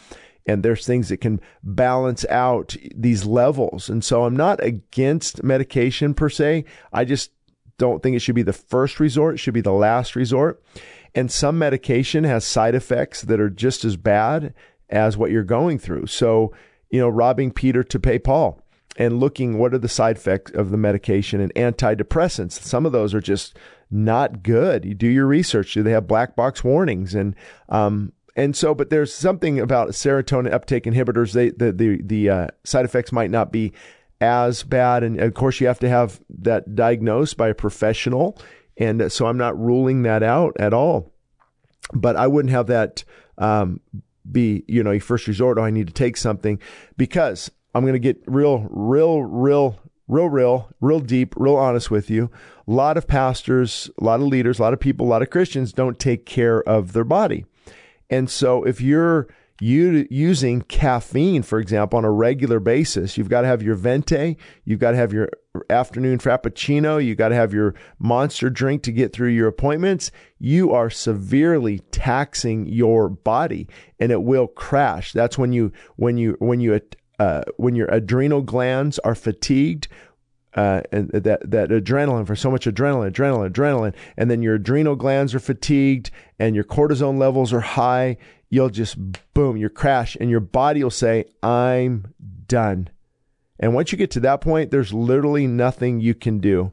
and 0.45 0.63
there's 0.63 0.85
things 0.85 1.09
that 1.09 1.17
can 1.17 1.41
balance 1.63 2.25
out 2.29 2.75
these 2.95 3.25
levels. 3.25 3.89
And 3.89 4.03
so 4.03 4.25
I'm 4.25 4.35
not 4.35 4.63
against 4.63 5.43
medication 5.43 6.13
per 6.13 6.29
se. 6.29 6.65
I 6.93 7.05
just 7.05 7.31
don't 7.77 8.01
think 8.01 8.15
it 8.15 8.19
should 8.19 8.35
be 8.35 8.43
the 8.43 8.53
first 8.53 8.99
resort. 8.99 9.35
It 9.35 9.37
should 9.39 9.53
be 9.53 9.61
the 9.61 9.73
last 9.73 10.15
resort. 10.15 10.63
And 11.13 11.31
some 11.31 11.57
medication 11.57 12.23
has 12.25 12.45
side 12.45 12.75
effects 12.75 13.21
that 13.23 13.39
are 13.39 13.49
just 13.49 13.85
as 13.85 13.97
bad 13.97 14.53
as 14.89 15.17
what 15.17 15.31
you're 15.31 15.43
going 15.43 15.79
through. 15.79 16.07
So, 16.07 16.53
you 16.89 16.99
know, 16.99 17.09
robbing 17.09 17.51
Peter 17.51 17.83
to 17.83 17.99
pay 17.99 18.19
Paul 18.19 18.61
and 18.97 19.19
looking 19.19 19.57
what 19.57 19.73
are 19.73 19.79
the 19.79 19.89
side 19.89 20.17
effects 20.17 20.51
of 20.51 20.69
the 20.69 20.77
medication 20.77 21.41
and 21.41 21.53
antidepressants. 21.55 22.53
Some 22.53 22.85
of 22.85 22.91
those 22.91 23.13
are 23.13 23.21
just 23.21 23.57
not 23.89 24.43
good. 24.43 24.85
You 24.85 24.93
do 24.93 25.07
your 25.07 25.25
research. 25.25 25.73
Do 25.73 25.83
they 25.83 25.91
have 25.91 26.07
black 26.07 26.35
box 26.35 26.63
warnings? 26.63 27.15
And 27.15 27.35
um, 27.69 28.13
and 28.35 28.55
so, 28.55 28.75
but 28.75 28.89
there's 28.89 29.13
something 29.13 29.59
about 29.59 29.89
serotonin 29.89 30.51
uptake 30.51 30.83
inhibitors. 30.83 31.31
They 31.33 31.49
the 31.51 31.71
the 31.71 32.01
the 32.01 32.29
uh, 32.29 32.47
side 32.63 32.85
effects 32.85 33.11
might 33.11 33.31
not 33.31 33.51
be 33.51 33.71
as 34.19 34.63
bad, 34.63 35.03
and 35.03 35.19
of 35.19 35.33
course 35.33 35.61
you 35.61 35.67
have 35.67 35.79
to 35.79 35.89
have 35.89 36.19
that 36.39 36.75
diagnosed 36.75 37.37
by 37.37 37.49
a 37.49 37.55
professional. 37.55 38.37
And 38.77 39.09
so 39.09 39.27
I'm 39.27 39.37
not 39.37 39.57
ruling 39.57 40.03
that 40.03 40.21
out 40.21 40.57
at 40.59 40.73
all. 40.73 41.13
But 41.93 42.17
I 42.17 42.27
wouldn't 42.27 42.51
have 42.51 42.67
that 42.67 43.05
um, 43.37 43.79
be 44.29 44.65
you 44.67 44.83
know 44.83 44.91
your 44.91 45.01
first 45.01 45.27
resort. 45.27 45.57
Oh, 45.57 45.63
I 45.63 45.69
need 45.69 45.87
to 45.87 45.93
take 45.93 46.17
something 46.17 46.59
because 46.97 47.49
I'm 47.73 47.83
going 47.83 47.93
to 47.93 47.99
get 47.99 48.21
real, 48.25 48.67
real, 48.69 49.21
real 49.21 49.79
real, 50.07 50.27
real, 50.27 50.69
real 50.81 50.99
deep, 50.99 51.33
real 51.35 51.55
honest 51.55 51.89
with 51.89 52.09
you. 52.09 52.29
A 52.67 52.71
lot 52.71 52.97
of 52.97 53.07
pastors, 53.07 53.89
a 53.99 54.03
lot 54.03 54.19
of 54.19 54.27
leaders, 54.27 54.59
a 54.59 54.61
lot 54.61 54.73
of 54.73 54.79
people, 54.79 55.07
a 55.07 55.09
lot 55.09 55.21
of 55.21 55.29
Christians 55.29 55.73
don't 55.73 55.97
take 55.97 56.25
care 56.25 56.61
of 56.67 56.93
their 56.93 57.03
body. 57.03 57.45
And 58.09 58.29
so 58.29 58.63
if 58.63 58.81
you're 58.81 59.27
you 59.61 60.05
using 60.09 60.61
caffeine, 60.61 61.41
for 61.41 61.59
example, 61.59 61.97
on 61.97 62.05
a 62.05 62.11
regular 62.11 62.59
basis, 62.59 63.17
you've 63.17 63.29
got 63.29 63.41
to 63.41 63.47
have 63.47 63.63
your 63.63 63.75
venti, 63.75 64.37
you've 64.65 64.79
got 64.79 64.91
to 64.91 64.97
have 64.97 65.13
your 65.13 65.29
afternoon 65.69 66.19
frappuccino, 66.19 67.03
you've 67.03 67.17
got 67.17 67.29
to 67.29 67.35
have 67.35 67.53
your 67.53 67.73
monster 67.97 68.49
drink 68.49 68.83
to 68.83 68.91
get 68.91 69.13
through 69.13 69.29
your 69.29 69.47
appointments. 69.47 70.11
You 70.39 70.73
are 70.73 70.89
severely 70.89 71.79
taxing 71.91 72.65
your 72.67 73.07
body 73.07 73.67
and 73.99 74.11
it 74.11 74.23
will 74.23 74.47
crash. 74.47 75.13
That's 75.13 75.37
when 75.37 75.53
you, 75.53 75.71
when 75.95 76.17
you, 76.17 76.35
when 76.39 76.59
you, 76.59 76.81
uh, 77.17 77.43
when 77.55 77.75
your 77.75 77.87
adrenal 77.87 78.41
glands 78.41 78.99
are 78.99 79.15
fatigued, 79.15 79.87
uh, 80.55 80.81
and 80.91 81.09
that 81.09 81.49
that 81.49 81.69
adrenaline 81.69 82.25
for 82.25 82.35
so 82.35 82.49
much 82.49 82.65
adrenaline, 82.65 83.11
adrenaline, 83.11 83.51
adrenaline, 83.51 83.93
and 84.17 84.31
then 84.31 84.41
your 84.41 84.55
adrenal 84.55 84.95
glands 84.95 85.35
are 85.35 85.39
fatigued 85.39 86.11
and 86.39 86.55
your 86.55 86.63
cortisone 86.63 87.17
levels 87.17 87.53
are 87.53 87.61
high, 87.61 88.17
you'll 88.49 88.69
just 88.69 88.97
boom, 89.33 89.57
you 89.57 89.69
crash, 89.69 90.15
and 90.19 90.29
your 90.29 90.39
body 90.39 90.83
will 90.83 90.89
say, 90.91 91.25
"I'm 91.43 92.13
done." 92.47 92.89
And 93.59 93.73
once 93.73 93.91
you 93.91 93.97
get 93.97 94.11
to 94.11 94.19
that 94.21 94.41
point, 94.41 94.71
there's 94.71 94.93
literally 94.93 95.47
nothing 95.47 95.99
you 95.99 96.13
can 96.13 96.39
do 96.39 96.71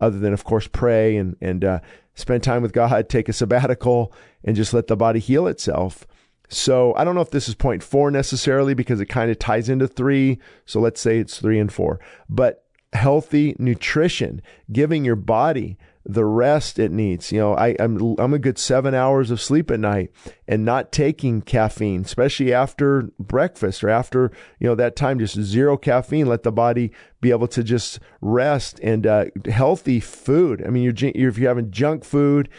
other 0.00 0.18
than, 0.18 0.32
of 0.32 0.44
course, 0.44 0.66
pray 0.68 1.16
and 1.16 1.36
and 1.40 1.64
uh, 1.64 1.80
spend 2.14 2.42
time 2.42 2.62
with 2.62 2.72
God, 2.72 3.08
take 3.08 3.28
a 3.28 3.32
sabbatical, 3.32 4.12
and 4.44 4.56
just 4.56 4.72
let 4.72 4.86
the 4.86 4.96
body 4.96 5.20
heal 5.20 5.46
itself. 5.46 6.06
So 6.48 6.94
I 6.94 7.04
don't 7.04 7.14
know 7.14 7.20
if 7.20 7.30
this 7.30 7.48
is 7.48 7.54
point 7.54 7.82
four 7.82 8.10
necessarily 8.10 8.74
because 8.74 9.00
it 9.00 9.06
kind 9.06 9.30
of 9.30 9.38
ties 9.38 9.68
into 9.68 9.88
three. 9.88 10.38
So 10.66 10.80
let's 10.80 11.00
say 11.00 11.18
it's 11.18 11.40
three 11.40 11.58
and 11.58 11.72
four. 11.72 12.00
But 12.28 12.63
healthy 12.94 13.54
nutrition, 13.58 14.40
giving 14.72 15.04
your 15.04 15.16
body 15.16 15.76
the 16.06 16.24
rest 16.24 16.78
it 16.78 16.92
needs. 16.92 17.32
You 17.32 17.40
know, 17.40 17.54
I, 17.54 17.74
I'm 17.78 18.16
I'm 18.18 18.34
a 18.34 18.38
good 18.38 18.58
seven 18.58 18.94
hours 18.94 19.30
of 19.30 19.40
sleep 19.40 19.70
at 19.70 19.80
night 19.80 20.10
and 20.46 20.64
not 20.64 20.92
taking 20.92 21.40
caffeine, 21.40 22.02
especially 22.02 22.52
after 22.52 23.08
breakfast 23.18 23.82
or 23.82 23.88
after 23.88 24.30
you 24.58 24.68
know 24.68 24.74
that 24.74 24.96
time. 24.96 25.18
Just 25.18 25.40
zero 25.40 25.76
caffeine. 25.76 26.26
Let 26.26 26.42
the 26.42 26.52
body 26.52 26.92
be 27.20 27.30
able 27.30 27.48
to 27.48 27.62
just 27.62 28.00
rest 28.20 28.78
and 28.82 29.06
uh, 29.06 29.24
healthy 29.50 29.98
food. 29.98 30.62
I 30.66 30.68
mean, 30.68 30.82
you're, 30.82 31.10
you're, 31.14 31.30
if 31.30 31.38
you're 31.38 31.48
having 31.48 31.70
junk 31.70 32.04
food 32.04 32.50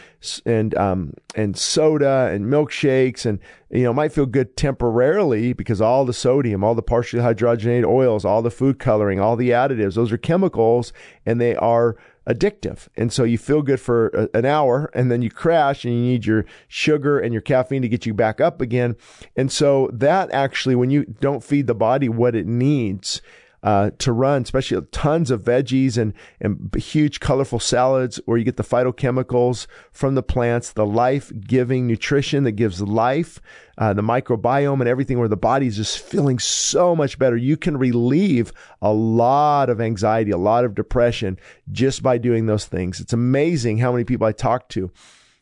and 0.43 0.75
um, 0.75 1.13
and 1.35 1.55
soda 1.55 2.31
and 2.33 2.45
milkshakes 2.47 3.27
and 3.27 3.37
you 3.69 3.83
know 3.83 3.93
might 3.93 4.11
feel 4.11 4.25
good 4.25 4.57
temporarily 4.57 5.53
because 5.53 5.81
all 5.81 6.03
the 6.03 6.13
sodium, 6.13 6.63
all 6.63 6.73
the 6.73 6.81
partially 6.81 7.21
hydrogenated 7.21 7.85
oils, 7.85 8.25
all 8.25 8.41
the 8.41 8.49
food 8.49 8.79
coloring, 8.79 9.19
all 9.19 9.35
the 9.35 9.51
additives, 9.51 9.93
those 9.93 10.11
are 10.11 10.17
chemicals 10.17 10.91
and 11.27 11.39
they 11.39 11.55
are 11.55 11.95
addictive. 12.27 12.88
And 12.96 13.12
so 13.13 13.24
you 13.24 13.38
feel 13.38 13.62
good 13.62 13.79
for 13.79 14.07
a, 14.09 14.38
an 14.38 14.46
hour 14.46 14.90
and 14.94 15.11
then 15.11 15.22
you 15.22 15.29
crash 15.29 15.85
and 15.85 15.94
you 15.94 16.01
need 16.01 16.25
your 16.25 16.46
sugar 16.68 17.20
and 17.20 17.33
your 17.33 17.42
caffeine 17.42 17.81
to 17.81 17.90
get 17.90 18.05
you 18.05 18.14
back 18.14 18.42
up 18.42 18.61
again. 18.61 18.96
And 19.35 19.51
so 19.51 19.90
that 19.94 20.31
actually, 20.31 20.75
when 20.75 20.90
you 20.90 21.05
don't 21.05 21.44
feed 21.44 21.68
the 21.68 21.75
body 21.75 22.09
what 22.09 22.35
it 22.35 22.48
needs, 22.48 23.22
uh, 23.65 23.89
to 23.97 24.13
run, 24.13 24.43
especially 24.43 24.79
tons 24.91 25.31
of 25.31 25.41
veggies 25.43 25.97
and, 25.97 26.13
and 26.39 26.71
huge 26.77 27.19
colorful 27.19 27.59
salads 27.59 28.21
where 28.25 28.37
you 28.37 28.43
get 28.43 28.57
the 28.57 28.63
phytochemicals 28.63 29.65
from 29.91 30.13
the 30.13 30.21
plants, 30.21 30.71
the 30.71 30.85
life 30.85 31.31
giving 31.41 31.87
nutrition 31.87 32.43
that 32.43 32.51
gives 32.51 32.79
life, 32.79 33.41
uh, 33.79 33.91
the 33.91 34.03
microbiome 34.03 34.81
and 34.81 34.87
everything 34.87 35.17
where 35.17 35.27
the 35.27 35.35
body's 35.35 35.77
just 35.77 35.97
feeling 35.97 36.37
so 36.37 36.95
much 36.95 37.17
better. 37.17 37.35
You 37.35 37.57
can 37.57 37.75
relieve 37.75 38.53
a 38.83 38.93
lot 38.93 39.71
of 39.71 39.81
anxiety, 39.81 40.29
a 40.29 40.37
lot 40.37 40.63
of 40.63 40.75
depression 40.75 41.39
just 41.71 42.03
by 42.03 42.19
doing 42.19 42.45
those 42.45 42.65
things. 42.67 42.99
It's 42.99 43.13
amazing 43.13 43.79
how 43.79 43.91
many 43.91 44.03
people 44.03 44.27
I 44.27 44.31
talk 44.31 44.69
to 44.69 44.91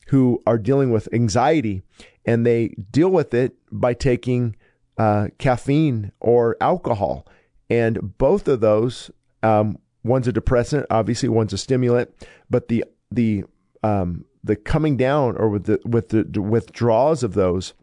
who 0.07 0.41
are 0.47 0.57
dealing 0.57 0.91
with 0.91 1.09
anxiety 1.13 1.83
and 2.25 2.45
they 2.45 2.69
deal 2.89 3.09
with 3.09 3.33
it 3.33 3.57
by 3.69 3.93
taking 3.93 4.55
uh, 4.97 5.27
caffeine 5.39 6.13
or 6.21 6.55
alcohol. 6.61 7.27
And 7.69 8.17
both 8.17 8.47
of 8.47 8.59
those, 8.59 9.09
um, 9.41 9.79
one's 10.03 10.27
a 10.27 10.33
depressant, 10.33 10.85
obviously 10.89 11.29
one's 11.29 11.53
a 11.53 11.57
stimulant, 11.57 12.09
but 12.49 12.67
the 12.67 12.85
the 13.11 13.43
um, 13.83 14.25
the 14.43 14.55
coming 14.55 14.97
down 14.97 15.37
or 15.37 15.49
with 15.49 15.65
the 15.65 15.79
with 15.85 16.09
the 16.09 16.41
withdrawals 16.41 17.23
of 17.23 17.33
those 17.33 17.73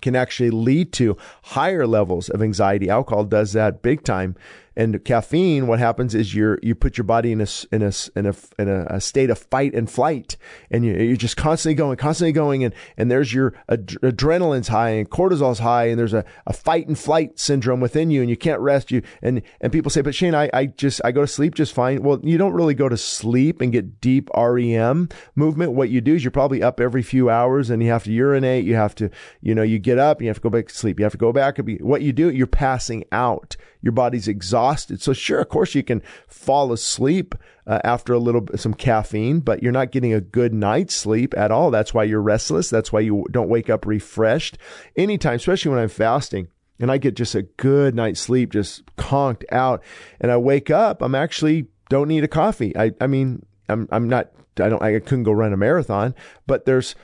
can 0.00 0.16
actually 0.16 0.50
lead 0.50 0.92
to 0.92 1.16
higher 1.42 1.86
levels 1.86 2.28
of 2.28 2.42
anxiety. 2.42 2.88
Alcohol 2.88 3.24
does 3.24 3.52
that 3.52 3.82
big 3.82 4.04
time. 4.04 4.36
And 4.76 5.02
caffeine, 5.04 5.66
what 5.66 5.78
happens 5.78 6.14
is 6.14 6.34
you 6.34 6.58
you 6.62 6.74
put 6.74 6.98
your 6.98 7.04
body 7.04 7.32
in 7.32 7.40
a 7.40 7.46
in 7.72 7.82
a 7.82 7.92
in 8.14 8.26
a 8.26 8.34
in 8.58 8.68
a, 8.68 9.00
state 9.00 9.30
of 9.30 9.38
fight 9.38 9.74
and 9.74 9.90
flight, 9.90 10.36
and 10.70 10.84
you, 10.84 10.92
you're 10.92 11.16
just 11.16 11.38
constantly 11.38 11.74
going, 11.74 11.96
constantly 11.96 12.32
going, 12.32 12.62
and 12.62 12.74
and 12.98 13.10
there's 13.10 13.32
your 13.32 13.54
ad- 13.70 13.96
adrenaline's 14.02 14.68
high 14.68 14.90
and 14.90 15.08
cortisol's 15.08 15.60
high, 15.60 15.86
and 15.86 15.98
there's 15.98 16.12
a, 16.12 16.26
a 16.46 16.52
fight 16.52 16.86
and 16.88 16.98
flight 16.98 17.38
syndrome 17.38 17.80
within 17.80 18.10
you, 18.10 18.20
and 18.20 18.28
you 18.28 18.36
can't 18.36 18.60
rest. 18.60 18.90
You 18.90 19.00
and 19.22 19.40
and 19.62 19.72
people 19.72 19.90
say, 19.90 20.02
but 20.02 20.14
Shane, 20.14 20.34
I 20.34 20.50
I 20.52 20.66
just 20.66 21.00
I 21.04 21.10
go 21.10 21.22
to 21.22 21.26
sleep 21.26 21.54
just 21.54 21.72
fine. 21.72 22.02
Well, 22.02 22.20
you 22.22 22.36
don't 22.36 22.52
really 22.52 22.74
go 22.74 22.90
to 22.90 22.98
sleep 22.98 23.62
and 23.62 23.72
get 23.72 23.98
deep 24.02 24.28
REM 24.36 25.08
movement. 25.34 25.72
What 25.72 25.88
you 25.88 26.02
do 26.02 26.16
is 26.16 26.22
you're 26.22 26.30
probably 26.30 26.62
up 26.62 26.80
every 26.80 27.02
few 27.02 27.30
hours, 27.30 27.70
and 27.70 27.82
you 27.82 27.88
have 27.88 28.04
to 28.04 28.12
urinate. 28.12 28.66
You 28.66 28.74
have 28.74 28.94
to 28.96 29.08
you 29.40 29.54
know 29.54 29.62
you 29.62 29.78
get 29.78 29.98
up, 29.98 30.20
you 30.20 30.28
have 30.28 30.36
to 30.36 30.42
go 30.42 30.50
back 30.50 30.68
to 30.68 30.74
sleep. 30.74 30.98
You 31.00 31.04
have 31.04 31.12
to 31.12 31.18
go 31.18 31.32
back. 31.32 31.56
What 31.80 32.02
you 32.02 32.12
do, 32.12 32.30
you're 32.30 32.46
passing 32.46 33.04
out. 33.10 33.56
Your 33.86 33.92
body's 33.92 34.26
exhausted. 34.26 35.00
So 35.00 35.12
sure, 35.12 35.38
of 35.38 35.48
course 35.48 35.76
you 35.76 35.84
can 35.84 36.02
fall 36.26 36.72
asleep 36.72 37.36
uh, 37.68 37.78
after 37.84 38.12
a 38.12 38.18
little 38.18 38.44
some 38.56 38.74
caffeine, 38.74 39.38
but 39.38 39.62
you're 39.62 39.70
not 39.70 39.92
getting 39.92 40.12
a 40.12 40.20
good 40.20 40.52
night's 40.52 40.92
sleep 40.92 41.32
at 41.36 41.52
all. 41.52 41.70
That's 41.70 41.94
why 41.94 42.02
you're 42.02 42.20
restless. 42.20 42.68
That's 42.68 42.92
why 42.92 42.98
you 42.98 43.26
don't 43.30 43.48
wake 43.48 43.70
up 43.70 43.86
refreshed 43.86 44.58
anytime, 44.96 45.36
especially 45.36 45.70
when 45.70 45.78
I'm 45.78 45.88
fasting 45.88 46.48
and 46.80 46.90
I 46.90 46.98
get 46.98 47.14
just 47.14 47.36
a 47.36 47.42
good 47.42 47.94
night's 47.94 48.18
sleep, 48.18 48.50
just 48.50 48.82
conked 48.96 49.44
out, 49.52 49.84
and 50.20 50.32
I 50.32 50.36
wake 50.36 50.68
up, 50.68 51.00
I'm 51.00 51.14
actually 51.14 51.68
don't 51.88 52.08
need 52.08 52.24
a 52.24 52.28
coffee. 52.28 52.76
I, 52.76 52.90
I 53.00 53.06
mean, 53.06 53.46
I'm, 53.68 53.88
I'm 53.92 54.08
not, 54.08 54.32
I 54.58 54.68
don't, 54.68 54.82
I 54.82 54.98
couldn't 54.98 55.22
go 55.22 55.32
run 55.32 55.52
a 55.52 55.56
marathon, 55.56 56.12
but 56.48 56.64
there's 56.66 56.96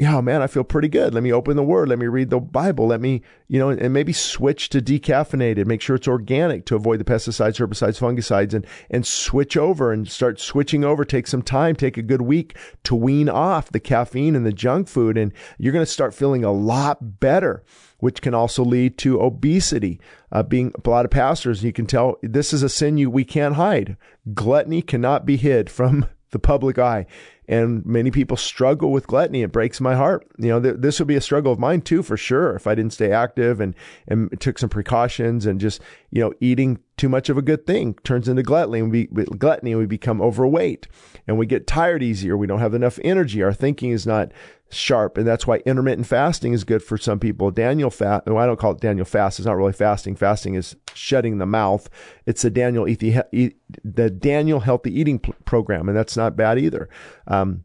yeah, 0.00 0.22
man, 0.22 0.40
I 0.40 0.46
feel 0.46 0.64
pretty 0.64 0.88
good. 0.88 1.12
Let 1.12 1.22
me 1.22 1.30
open 1.30 1.56
the 1.56 1.62
word. 1.62 1.90
Let 1.90 1.98
me 1.98 2.06
read 2.06 2.30
the 2.30 2.40
Bible. 2.40 2.86
Let 2.86 3.02
me, 3.02 3.20
you 3.48 3.58
know, 3.58 3.68
and 3.68 3.92
maybe 3.92 4.14
switch 4.14 4.70
to 4.70 4.80
decaffeinated. 4.80 5.66
Make 5.66 5.82
sure 5.82 5.94
it's 5.94 6.08
organic 6.08 6.64
to 6.66 6.74
avoid 6.74 7.00
the 7.00 7.04
pesticides, 7.04 7.60
herbicides, 7.60 8.00
fungicides, 8.00 8.54
and 8.54 8.66
and 8.88 9.06
switch 9.06 9.58
over 9.58 9.92
and 9.92 10.08
start 10.08 10.40
switching 10.40 10.84
over. 10.84 11.04
Take 11.04 11.26
some 11.26 11.42
time. 11.42 11.76
Take 11.76 11.98
a 11.98 12.02
good 12.02 12.22
week 12.22 12.56
to 12.84 12.94
wean 12.94 13.28
off 13.28 13.70
the 13.70 13.78
caffeine 13.78 14.34
and 14.34 14.46
the 14.46 14.54
junk 14.54 14.88
food, 14.88 15.18
and 15.18 15.34
you're 15.58 15.72
going 15.74 15.84
to 15.84 15.92
start 15.92 16.14
feeling 16.14 16.44
a 16.44 16.52
lot 16.52 17.20
better. 17.20 17.62
Which 17.98 18.22
can 18.22 18.32
also 18.32 18.64
lead 18.64 18.96
to 18.98 19.20
obesity. 19.20 20.00
Uh, 20.32 20.42
being 20.42 20.72
a 20.82 20.88
lot 20.88 21.04
of 21.04 21.10
pastors, 21.10 21.62
you 21.62 21.74
can 21.74 21.84
tell 21.84 22.16
this 22.22 22.54
is 22.54 22.62
a 22.62 22.70
sin 22.70 22.96
you 22.96 23.10
we 23.10 23.26
can't 23.26 23.56
hide. 23.56 23.98
Gluttony 24.32 24.80
cannot 24.80 25.26
be 25.26 25.36
hid 25.36 25.68
from 25.68 26.06
the 26.30 26.38
public 26.38 26.78
eye 26.78 27.04
And 27.50 27.84
many 27.84 28.12
people 28.12 28.36
struggle 28.36 28.92
with 28.92 29.08
gluttony. 29.08 29.42
It 29.42 29.50
breaks 29.50 29.80
my 29.80 29.96
heart. 29.96 30.24
You 30.38 30.50
know, 30.50 30.60
th- 30.60 30.76
this 30.78 31.00
would 31.00 31.08
be 31.08 31.16
a 31.16 31.20
struggle 31.20 31.52
of 31.52 31.58
mine 31.58 31.80
too, 31.80 32.04
for 32.04 32.16
sure, 32.16 32.54
if 32.54 32.68
I 32.68 32.76
didn't 32.76 32.92
stay 32.92 33.10
active 33.10 33.60
and, 33.60 33.74
and 34.06 34.40
took 34.40 34.56
some 34.56 34.70
precautions 34.70 35.46
and 35.46 35.60
just, 35.60 35.82
you 36.12 36.22
know, 36.22 36.32
eating 36.40 36.78
too 36.96 37.08
much 37.08 37.28
of 37.28 37.36
a 37.36 37.42
good 37.42 37.66
thing 37.66 37.94
turns 38.04 38.28
into 38.28 38.44
gluttony 38.44 38.78
and 38.78 38.92
we, 38.92 39.06
gluttony 39.06 39.72
and 39.72 39.80
we 39.80 39.86
become 39.86 40.22
overweight 40.22 40.86
and 41.26 41.38
we 41.38 41.44
get 41.46 41.66
tired 41.66 42.04
easier. 42.04 42.36
We 42.36 42.46
don't 42.46 42.60
have 42.60 42.74
enough 42.74 43.00
energy. 43.02 43.42
Our 43.42 43.52
thinking 43.52 43.90
is 43.90 44.06
not 44.06 44.30
sharp. 44.70 45.18
And 45.18 45.26
that's 45.26 45.46
why 45.46 45.58
intermittent 45.66 46.06
fasting 46.06 46.52
is 46.52 46.64
good 46.64 46.82
for 46.82 46.96
some 46.96 47.18
people. 47.18 47.50
Daniel 47.50 47.90
fast, 47.90 48.26
well, 48.26 48.38
I 48.38 48.46
don't 48.46 48.58
call 48.58 48.72
it 48.72 48.80
Daniel 48.80 49.04
fast. 49.04 49.38
It's 49.38 49.46
not 49.46 49.56
really 49.56 49.72
fasting. 49.72 50.16
Fasting 50.16 50.54
is 50.54 50.76
shutting 50.94 51.38
the 51.38 51.46
mouth. 51.46 51.90
It's 52.26 52.42
the 52.42 52.50
Daniel, 52.50 52.88
eat 52.88 53.00
the 53.84 54.10
Daniel 54.10 54.60
healthy 54.60 54.98
eating 54.98 55.18
program. 55.18 55.88
And 55.88 55.96
that's 55.96 56.16
not 56.16 56.36
bad 56.36 56.58
either. 56.58 56.88
Um, 57.26 57.64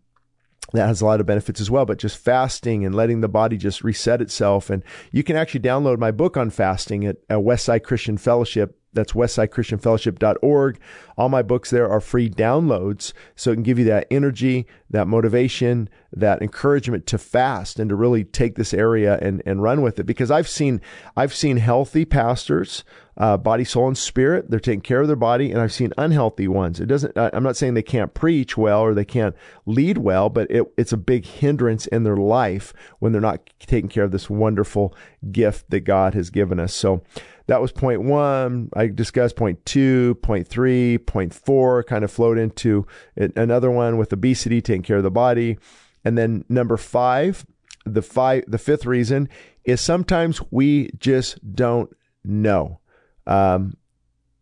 that 0.73 0.87
has 0.87 1.01
a 1.01 1.05
lot 1.05 1.19
of 1.19 1.25
benefits 1.25 1.61
as 1.61 1.69
well, 1.69 1.85
but 1.85 1.99
just 1.99 2.17
fasting 2.17 2.85
and 2.85 2.95
letting 2.95 3.21
the 3.21 3.29
body 3.29 3.55
just 3.55 3.83
reset 3.83 4.21
itself. 4.21 4.69
And 4.69 4.83
you 5.11 5.23
can 5.23 5.35
actually 5.35 5.59
download 5.61 5.99
my 5.99 6.11
book 6.11 6.37
on 6.37 6.49
fasting 6.49 7.05
at, 7.05 7.17
at 7.29 7.39
Westside 7.39 7.83
Christian 7.83 8.17
Fellowship 8.17 8.79
that's 8.95 9.11
westsidechristianfellowship.org. 9.11 10.79
All 11.17 11.29
my 11.29 11.41
books 11.41 11.69
there 11.69 11.89
are 11.89 12.01
free 12.01 12.29
downloads, 12.29 13.13
so 13.35 13.51
it 13.51 13.55
can 13.55 13.63
give 13.63 13.77
you 13.77 13.85
that 13.85 14.07
energy, 14.09 14.65
that 14.89 15.07
motivation, 15.07 15.89
that 16.11 16.41
encouragement 16.41 17.05
to 17.07 17.17
fast 17.17 17.79
and 17.79 17.89
to 17.89 17.95
really 17.95 18.23
take 18.23 18.55
this 18.55 18.73
area 18.73 19.19
and, 19.21 19.43
and 19.45 19.61
run 19.61 19.81
with 19.81 19.99
it. 19.99 20.05
Because 20.05 20.31
I've 20.31 20.47
seen 20.47 20.81
I've 21.15 21.33
seen 21.33 21.57
healthy 21.57 22.05
pastors, 22.05 22.83
uh, 23.17 23.37
body, 23.37 23.63
soul, 23.63 23.87
and 23.87 23.97
spirit. 23.97 24.49
They're 24.49 24.59
taking 24.59 24.81
care 24.81 25.01
of 25.01 25.07
their 25.07 25.15
body, 25.15 25.51
and 25.51 25.61
I've 25.61 25.73
seen 25.73 25.93
unhealthy 25.97 26.47
ones. 26.47 26.79
It 26.79 26.87
doesn't. 26.87 27.17
I'm 27.17 27.43
not 27.43 27.57
saying 27.57 27.73
they 27.73 27.83
can't 27.83 28.13
preach 28.13 28.57
well 28.57 28.81
or 28.81 28.93
they 28.93 29.05
can't 29.05 29.35
lead 29.65 29.97
well, 29.97 30.29
but 30.29 30.49
it, 30.49 30.65
it's 30.77 30.93
a 30.93 30.97
big 30.97 31.25
hindrance 31.25 31.87
in 31.87 32.03
their 32.03 32.17
life 32.17 32.73
when 32.99 33.11
they're 33.11 33.21
not 33.21 33.49
taking 33.59 33.89
care 33.89 34.03
of 34.03 34.11
this 34.11 34.29
wonderful 34.29 34.93
gift 35.31 35.69
that 35.69 35.81
God 35.81 36.13
has 36.13 36.29
given 36.29 36.59
us. 36.59 36.73
So 36.73 37.03
that 37.47 37.61
was 37.61 37.71
point 37.71 38.01
one. 38.03 38.69
I 38.73 38.87
discussed 38.87 39.35
point 39.35 39.65
two, 39.65 40.15
point 40.15 40.47
three, 40.47 40.97
point 40.97 41.33
four, 41.33 41.83
kind 41.83 42.03
of 42.03 42.11
flowed 42.11 42.37
into 42.37 42.87
another 43.15 43.69
one 43.69 43.97
with 43.97 44.11
obesity, 44.13 44.61
taking 44.61 44.81
care 44.81 44.97
of 44.97 45.03
the 45.03 45.11
body. 45.11 45.57
And 46.03 46.17
then 46.17 46.45
number 46.49 46.77
five, 46.77 47.45
the 47.85 48.01
five, 48.01 48.43
the 48.47 48.57
fifth 48.57 48.85
reason 48.85 49.29
is 49.63 49.81
sometimes 49.81 50.41
we 50.51 50.89
just 50.97 51.55
don't 51.55 51.95
know. 52.23 52.79
Um, 53.27 53.77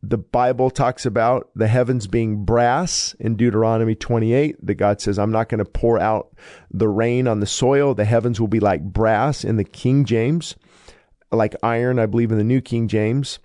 the 0.01 0.17
Bible 0.17 0.69
talks 0.69 1.05
about 1.05 1.49
the 1.55 1.67
heavens 1.67 2.07
being 2.07 2.43
brass 2.43 3.15
in 3.19 3.37
Deuteronomy 3.37 3.95
28. 3.95 4.65
That 4.65 4.75
God 4.75 4.99
says, 4.99 5.17
I'm 5.17 5.31
not 5.31 5.47
going 5.47 5.59
to 5.59 5.65
pour 5.65 5.97
out 5.97 6.35
the 6.71 6.89
rain 6.89 7.25
on 7.25 7.39
the 7.39 7.45
soil. 7.45 7.93
The 7.93 8.03
heavens 8.03 8.39
will 8.39 8.49
be 8.49 8.59
like 8.59 8.81
brass 8.81 9.45
in 9.45 9.55
the 9.55 9.63
King 9.63 10.03
James 10.03 10.55
like 11.33 11.55
iron, 11.63 11.99
I 11.99 12.05
believe 12.05 12.31
in 12.31 12.37
the 12.37 12.43
New 12.43 12.61
King 12.61 12.87
James. 12.87 13.39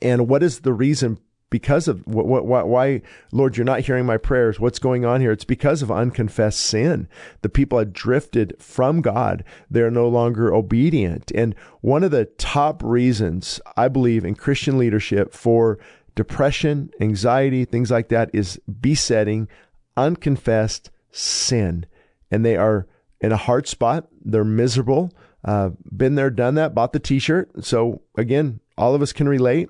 And 0.00 0.28
what 0.28 0.42
is 0.42 0.60
the 0.60 0.72
reason? 0.72 1.18
Because 1.50 1.86
of 1.86 2.06
what, 2.06 2.46
what, 2.46 2.66
why, 2.66 3.02
Lord, 3.30 3.56
you're 3.56 3.64
not 3.64 3.80
hearing 3.80 4.06
my 4.06 4.16
prayers. 4.16 4.58
What's 4.58 4.78
going 4.78 5.04
on 5.04 5.20
here? 5.20 5.32
It's 5.32 5.44
because 5.44 5.82
of 5.82 5.90
unconfessed 5.90 6.58
sin. 6.58 7.08
The 7.42 7.50
people 7.50 7.78
had 7.78 7.92
drifted 7.92 8.56
from 8.58 9.02
God. 9.02 9.44
They're 9.70 9.90
no 9.90 10.08
longer 10.08 10.52
obedient. 10.54 11.30
And 11.34 11.54
one 11.82 12.04
of 12.04 12.10
the 12.10 12.24
top 12.24 12.82
reasons 12.82 13.60
I 13.76 13.88
believe 13.88 14.24
in 14.24 14.34
Christian 14.34 14.78
leadership 14.78 15.34
for 15.34 15.78
depression, 16.14 16.90
anxiety, 17.00 17.66
things 17.66 17.90
like 17.90 18.08
that 18.08 18.30
is 18.32 18.58
besetting 18.80 19.48
unconfessed 19.96 20.90
sin. 21.10 21.84
And 22.30 22.46
they 22.46 22.56
are 22.56 22.86
in 23.20 23.30
a 23.30 23.36
hard 23.36 23.68
spot. 23.68 24.08
They're 24.24 24.42
miserable. 24.42 25.12
Uh, 25.44 25.70
been 25.96 26.14
there, 26.14 26.30
done 26.30 26.54
that, 26.54 26.74
bought 26.74 26.92
the 26.92 27.00
t 27.00 27.18
shirt. 27.18 27.64
So 27.64 28.02
again, 28.16 28.60
all 28.78 28.94
of 28.94 29.02
us 29.02 29.12
can 29.12 29.28
relate 29.28 29.68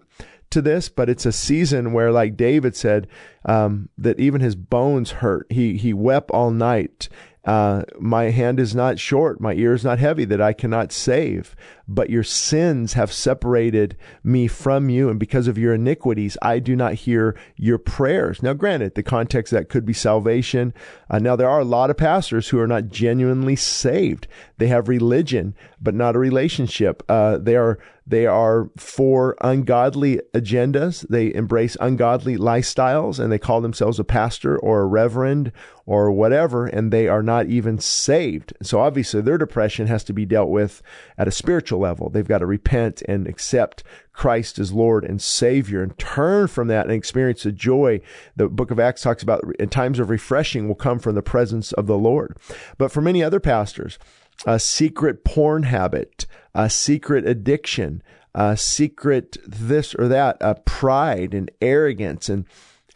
to 0.51 0.61
this, 0.61 0.89
but 0.89 1.09
it's 1.09 1.27
a 1.27 1.33
season 1.33 1.93
where, 1.93 2.13
like 2.13 2.37
David 2.37 2.77
said, 2.77 3.09
um, 3.47 3.89
that 3.97 4.21
even 4.21 4.41
his 4.41 4.55
bones 4.55 5.11
hurt. 5.11 5.47
He 5.51 5.79
he 5.79 5.95
wept 5.95 6.31
all 6.31 6.51
night, 6.51 7.09
uh, 7.45 7.83
my 7.99 8.25
hand 8.25 8.61
is 8.61 8.75
not 8.75 8.99
short, 8.99 9.41
my 9.41 9.55
ear 9.55 9.75
is 9.75 9.85
not 9.85 9.99
heavy, 9.99 10.25
that 10.27 10.41
I 10.41 10.53
cannot 10.53 10.93
save. 10.93 11.57
But 11.95 12.09
your 12.09 12.23
sins 12.23 12.95
have 12.95 13.13
separated 13.13 13.99
me 14.25 14.49
from 14.49 14.89
you, 14.89 15.11
and 15.11 15.21
because 15.21 15.47
of 15.47 15.59
your 15.59 15.75
iniquities, 15.75 16.39
I 16.41 16.59
do 16.59 16.75
not 16.75 16.95
hear 16.95 17.37
your 17.57 17.77
prayers. 17.77 18.43
Now, 18.43 18.55
granted, 18.55 18.95
the 18.95 19.03
context 19.03 19.53
that 19.53 19.69
could 19.69 19.85
be 19.85 19.93
salvation. 19.93 20.73
Uh, 21.11 21.19
now, 21.19 21.37
there 21.37 21.51
are 21.51 21.61
a 21.61 21.65
lot 21.65 21.91
of 21.91 21.99
pastors 21.99 22.49
who 22.49 22.59
are 22.59 22.67
not 22.67 22.89
genuinely 22.89 23.57
saved. 23.57 24.27
They 24.57 24.69
have 24.69 24.89
religion, 24.89 25.55
but 25.83 25.95
not 25.95 26.17
a 26.17 26.19
relationship. 26.19 27.03
Uh, 27.11 27.37
they 27.37 27.57
are 27.57 27.79
they 28.07 28.27
are 28.27 28.69
for 28.77 29.37
ungodly 29.41 30.21
agendas. 30.35 31.07
They 31.09 31.33
embrace 31.33 31.77
ungodly 31.81 32.37
lifestyles 32.37 33.21
and 33.21 33.31
they 33.31 33.39
call 33.39 33.61
themselves 33.61 33.99
a 34.01 34.05
pastor 34.05 34.59
or 34.59 34.81
a 34.81 34.87
reverend 34.87 35.53
or 35.87 36.11
whatever, 36.13 36.67
and 36.67 36.93
they 36.93 37.09
are 37.09 37.23
not 37.23 37.47
even 37.47 37.79
saved. 37.79 38.53
So 38.63 38.81
obviously 38.81 39.21
their 39.21 39.39
depression 39.39 39.87
has 39.87 40.05
to 40.05 40.13
be 40.13 40.25
dealt 40.25 40.49
with 40.49 40.83
at 41.19 41.29
a 41.29 41.33
spiritual 41.33 41.81
level. 41.83 42.09
They've 42.09 42.27
got 42.27 42.39
to 42.39 42.47
repent 42.47 43.03
and 43.07 43.27
accept 43.27 43.85
Christ 44.15 44.59
as 44.59 44.73
Lord 44.73 45.05
and 45.05 45.21
Savior 45.21 45.83
and 45.83 45.97
turn 45.99 46.47
from 46.47 46.69
that 46.69 46.87
and 46.87 46.95
experience 46.95 47.43
the 47.43 47.53
joy. 47.53 48.01
The 48.37 48.49
book 48.49 48.71
of 48.71 48.81
Acts 48.81 49.03
talks 49.03 49.23
about 49.23 49.45
in 49.59 49.69
times 49.69 49.99
of 49.99 50.09
refreshing 50.09 50.67
will 50.67 50.75
come 50.75 50.99
from 50.99 51.15
the 51.15 51.23
presence 51.23 51.73
of 51.73 51.87
the 51.87 51.99
Lord. 51.99 52.39
But 52.79 52.91
for 52.91 53.03
many 53.03 53.23
other 53.23 53.41
pastors, 53.41 53.99
a 54.47 54.59
secret 54.59 55.25
porn 55.25 55.65
habit, 55.65 56.27
a 56.55 56.71
secret 56.71 57.27
addiction, 57.27 58.03
a 58.35 58.57
secret 58.57 59.37
this 59.47 59.95
or 59.95 60.09
that, 60.09 60.39
a 60.41 60.55
pride 60.55 61.35
and 61.35 61.51
arrogance 61.61 62.29
and 62.29 62.47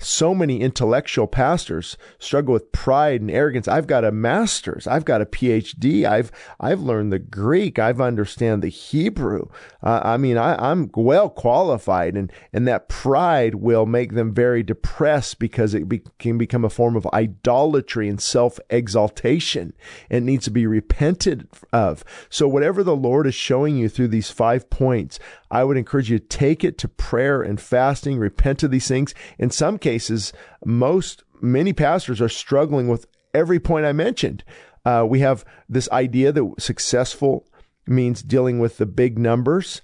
so 0.01 0.35
many 0.35 0.61
intellectual 0.61 1.27
pastors 1.27 1.97
struggle 2.19 2.55
with 2.55 2.73
pride 2.73 3.21
and 3.21 3.31
arrogance. 3.31 3.69
I've 3.69 3.87
got 3.87 4.05
a 4.05 4.13
master's. 4.13 4.87
I've 4.87 5.05
got 5.05 5.21
a 5.21 5.27
PhD. 5.27 6.05
I've 6.05 6.33
I've 6.59 6.81
learned 6.81 7.13
the 7.13 7.19
Greek. 7.19 7.79
I've 7.79 8.01
understand 8.07 8.63
the 8.63 8.69
Hebrew. 8.69 9.49
Uh, 9.83 10.01
I 10.03 10.17
mean, 10.17 10.39
I, 10.39 10.71
am 10.71 10.91
well 10.95 11.29
qualified, 11.29 12.17
and 12.17 12.33
and 12.53 12.67
that 12.67 12.89
pride 12.89 13.57
will 13.57 13.87
make 13.87 14.15
them 14.15 14.33
very 14.33 14.63
depressed 14.63 15.39
because 15.39 15.75
it 15.75 15.89
be, 15.89 16.03
can 16.19 16.39
become 16.39 16.65
a 16.65 16.71
form 16.71 16.97
of 16.97 17.07
idolatry 17.13 18.09
and 18.09 18.21
self 18.21 18.59
exaltation. 18.71 19.75
It 20.09 20.23
needs 20.23 20.45
to 20.45 20.51
be 20.51 20.67
repented 20.67 21.49
of. 21.73 22.05
So 22.31 22.49
whatever 22.49 22.83
the 22.83 22.97
Lord 22.97 23.27
is 23.27 23.35
showing 23.35 23.77
you 23.77 23.89
through 23.89 24.09
these 24.09 24.31
five 24.31 24.71
points, 24.71 25.19
I 25.51 25.65
would 25.65 25.77
encourage 25.77 26.11
you 26.11 26.19
to 26.19 26.27
take 26.27 26.65
it 26.65 26.79
to 26.79 26.89
prayer 26.89 27.43
and 27.43 27.61
fasting, 27.61 28.19
repent 28.19 28.63
of 28.63 28.71
these 28.71 28.89
things. 28.89 29.15
In 29.39 29.51
some 29.51 29.79
cases, 29.87 30.33
most, 30.65 31.23
many 31.41 31.73
pastors 31.73 32.21
are 32.21 32.29
struggling 32.29 32.89
with 32.89 33.07
every 33.33 33.61
point 33.61 33.87
I 33.87 33.93
mentioned. 33.93 34.43
Uh, 34.85 35.07
we 35.09 35.21
have 35.21 35.45
this 35.69 35.89
idea 35.93 36.33
that 36.33 36.55
successful 36.59 37.47
means 37.87 38.21
dealing 38.21 38.59
with 38.59 38.79
the 38.79 38.87
big 38.87 39.17
numbers, 39.17 39.83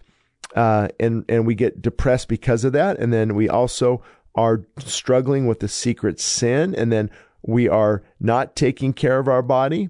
uh, 0.57 0.89
and 0.99 1.25
and 1.29 1.47
we 1.47 1.55
get 1.55 1.81
depressed 1.81 2.27
because 2.27 2.65
of 2.65 2.73
that. 2.73 2.99
And 2.99 3.13
then 3.13 3.37
we 3.37 3.49
also 3.49 4.03
are 4.35 4.65
struggling 4.79 5.47
with 5.47 5.61
the 5.61 5.69
secret 5.69 6.19
sin, 6.19 6.75
and 6.75 6.91
then 6.91 7.09
we 7.43 7.69
are 7.69 8.03
not 8.19 8.57
taking 8.57 8.93
care 8.93 9.21
of 9.21 9.29
our 9.29 9.43
body 9.43 9.89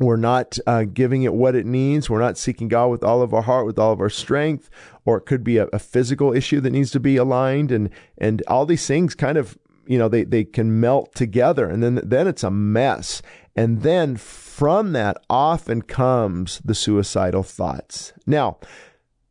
we're 0.00 0.16
not 0.16 0.58
uh, 0.66 0.84
giving 0.84 1.22
it 1.22 1.32
what 1.32 1.54
it 1.54 1.64
needs. 1.64 2.10
We're 2.10 2.20
not 2.20 2.36
seeking 2.36 2.68
God 2.68 2.88
with 2.88 3.02
all 3.02 3.22
of 3.22 3.32
our 3.32 3.42
heart, 3.42 3.66
with 3.66 3.78
all 3.78 3.92
of 3.92 4.00
our 4.00 4.10
strength, 4.10 4.68
or 5.04 5.16
it 5.16 5.26
could 5.26 5.42
be 5.42 5.56
a, 5.56 5.66
a, 5.72 5.78
physical 5.78 6.34
issue 6.34 6.60
that 6.60 6.70
needs 6.70 6.90
to 6.90 7.00
be 7.00 7.16
aligned, 7.16 7.72
and 7.72 7.90
and 8.18 8.42
all 8.46 8.66
these 8.66 8.86
things 8.86 9.14
kind 9.14 9.38
of 9.38 9.56
you 9.86 9.98
know 9.98 10.08
they 10.08 10.24
they 10.24 10.44
can 10.44 10.80
melt 10.80 11.14
together, 11.14 11.68
and 11.68 11.82
then 11.82 12.00
then 12.04 12.26
it's 12.26 12.44
a 12.44 12.50
mess, 12.50 13.22
and 13.54 13.82
then 13.82 14.16
from 14.16 14.92
that 14.92 15.16
often 15.30 15.82
comes 15.82 16.60
the 16.64 16.74
suicidal 16.74 17.42
thoughts. 17.42 18.12
Now, 18.26 18.58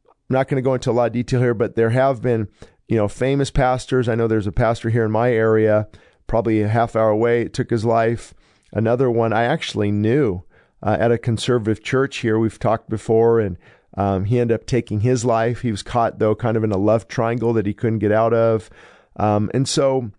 I'm 0.07 0.13
not 0.29 0.47
going 0.47 0.61
to 0.61 0.67
go 0.67 0.73
into 0.73 0.89
a 0.89 0.93
lot 0.93 1.07
of 1.07 1.13
detail 1.13 1.41
here, 1.41 1.53
but 1.53 1.75
there 1.75 1.91
have 1.91 2.23
been 2.23 2.47
you 2.87 2.97
know 2.97 3.07
famous 3.07 3.51
pastors. 3.51 4.09
I 4.09 4.15
know 4.15 4.27
there's 4.27 4.47
a 4.47 4.51
pastor 4.51 4.89
here 4.89 5.05
in 5.05 5.11
my 5.11 5.31
area, 5.31 5.87
probably 6.25 6.63
a 6.63 6.67
half 6.67 6.95
hour 6.95 7.09
away, 7.09 7.47
took 7.49 7.69
his 7.69 7.85
life. 7.85 8.33
Another 8.71 9.11
one 9.11 9.31
I 9.31 9.43
actually 9.43 9.91
knew 9.91 10.43
uh, 10.85 10.95
at 10.99 11.11
a 11.11 11.17
conservative 11.17 11.83
church 11.83 12.17
here. 12.17 12.37
We've 12.37 12.59
talked 12.59 12.89
before, 12.89 13.39
and 13.39 13.57
um, 13.97 14.25
he 14.25 14.39
ended 14.39 14.55
up 14.55 14.67
taking 14.67 15.01
his 15.01 15.25
life. 15.25 15.61
He 15.61 15.71
was 15.71 15.83
caught, 15.83 16.19
though, 16.19 16.35
kind 16.35 16.55
of 16.55 16.63
in 16.63 16.71
a 16.71 16.77
love 16.77 17.07
triangle 17.07 17.51
that 17.53 17.65
he 17.65 17.73
couldn't 17.73 17.99
get 17.99 18.11
out 18.11 18.33
of. 18.33 18.69
Um, 19.17 19.49
and 19.53 19.67
so, 19.67 20.11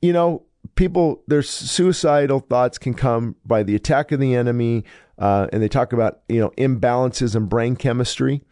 you 0.00 0.12
know, 0.12 0.44
people, 0.76 1.22
their 1.26 1.42
suicidal 1.42 2.40
thoughts 2.40 2.78
can 2.78 2.94
come 2.94 3.34
by 3.44 3.62
the 3.64 3.74
attack 3.74 4.12
of 4.12 4.20
the 4.20 4.34
enemy. 4.34 4.84
Uh, 5.18 5.48
and 5.52 5.62
they 5.62 5.68
talk 5.68 5.92
about, 5.92 6.20
you 6.28 6.40
know, 6.40 6.50
imbalances 6.56 7.34
in 7.34 7.46
brain 7.46 7.76
chemistry. 7.76 8.42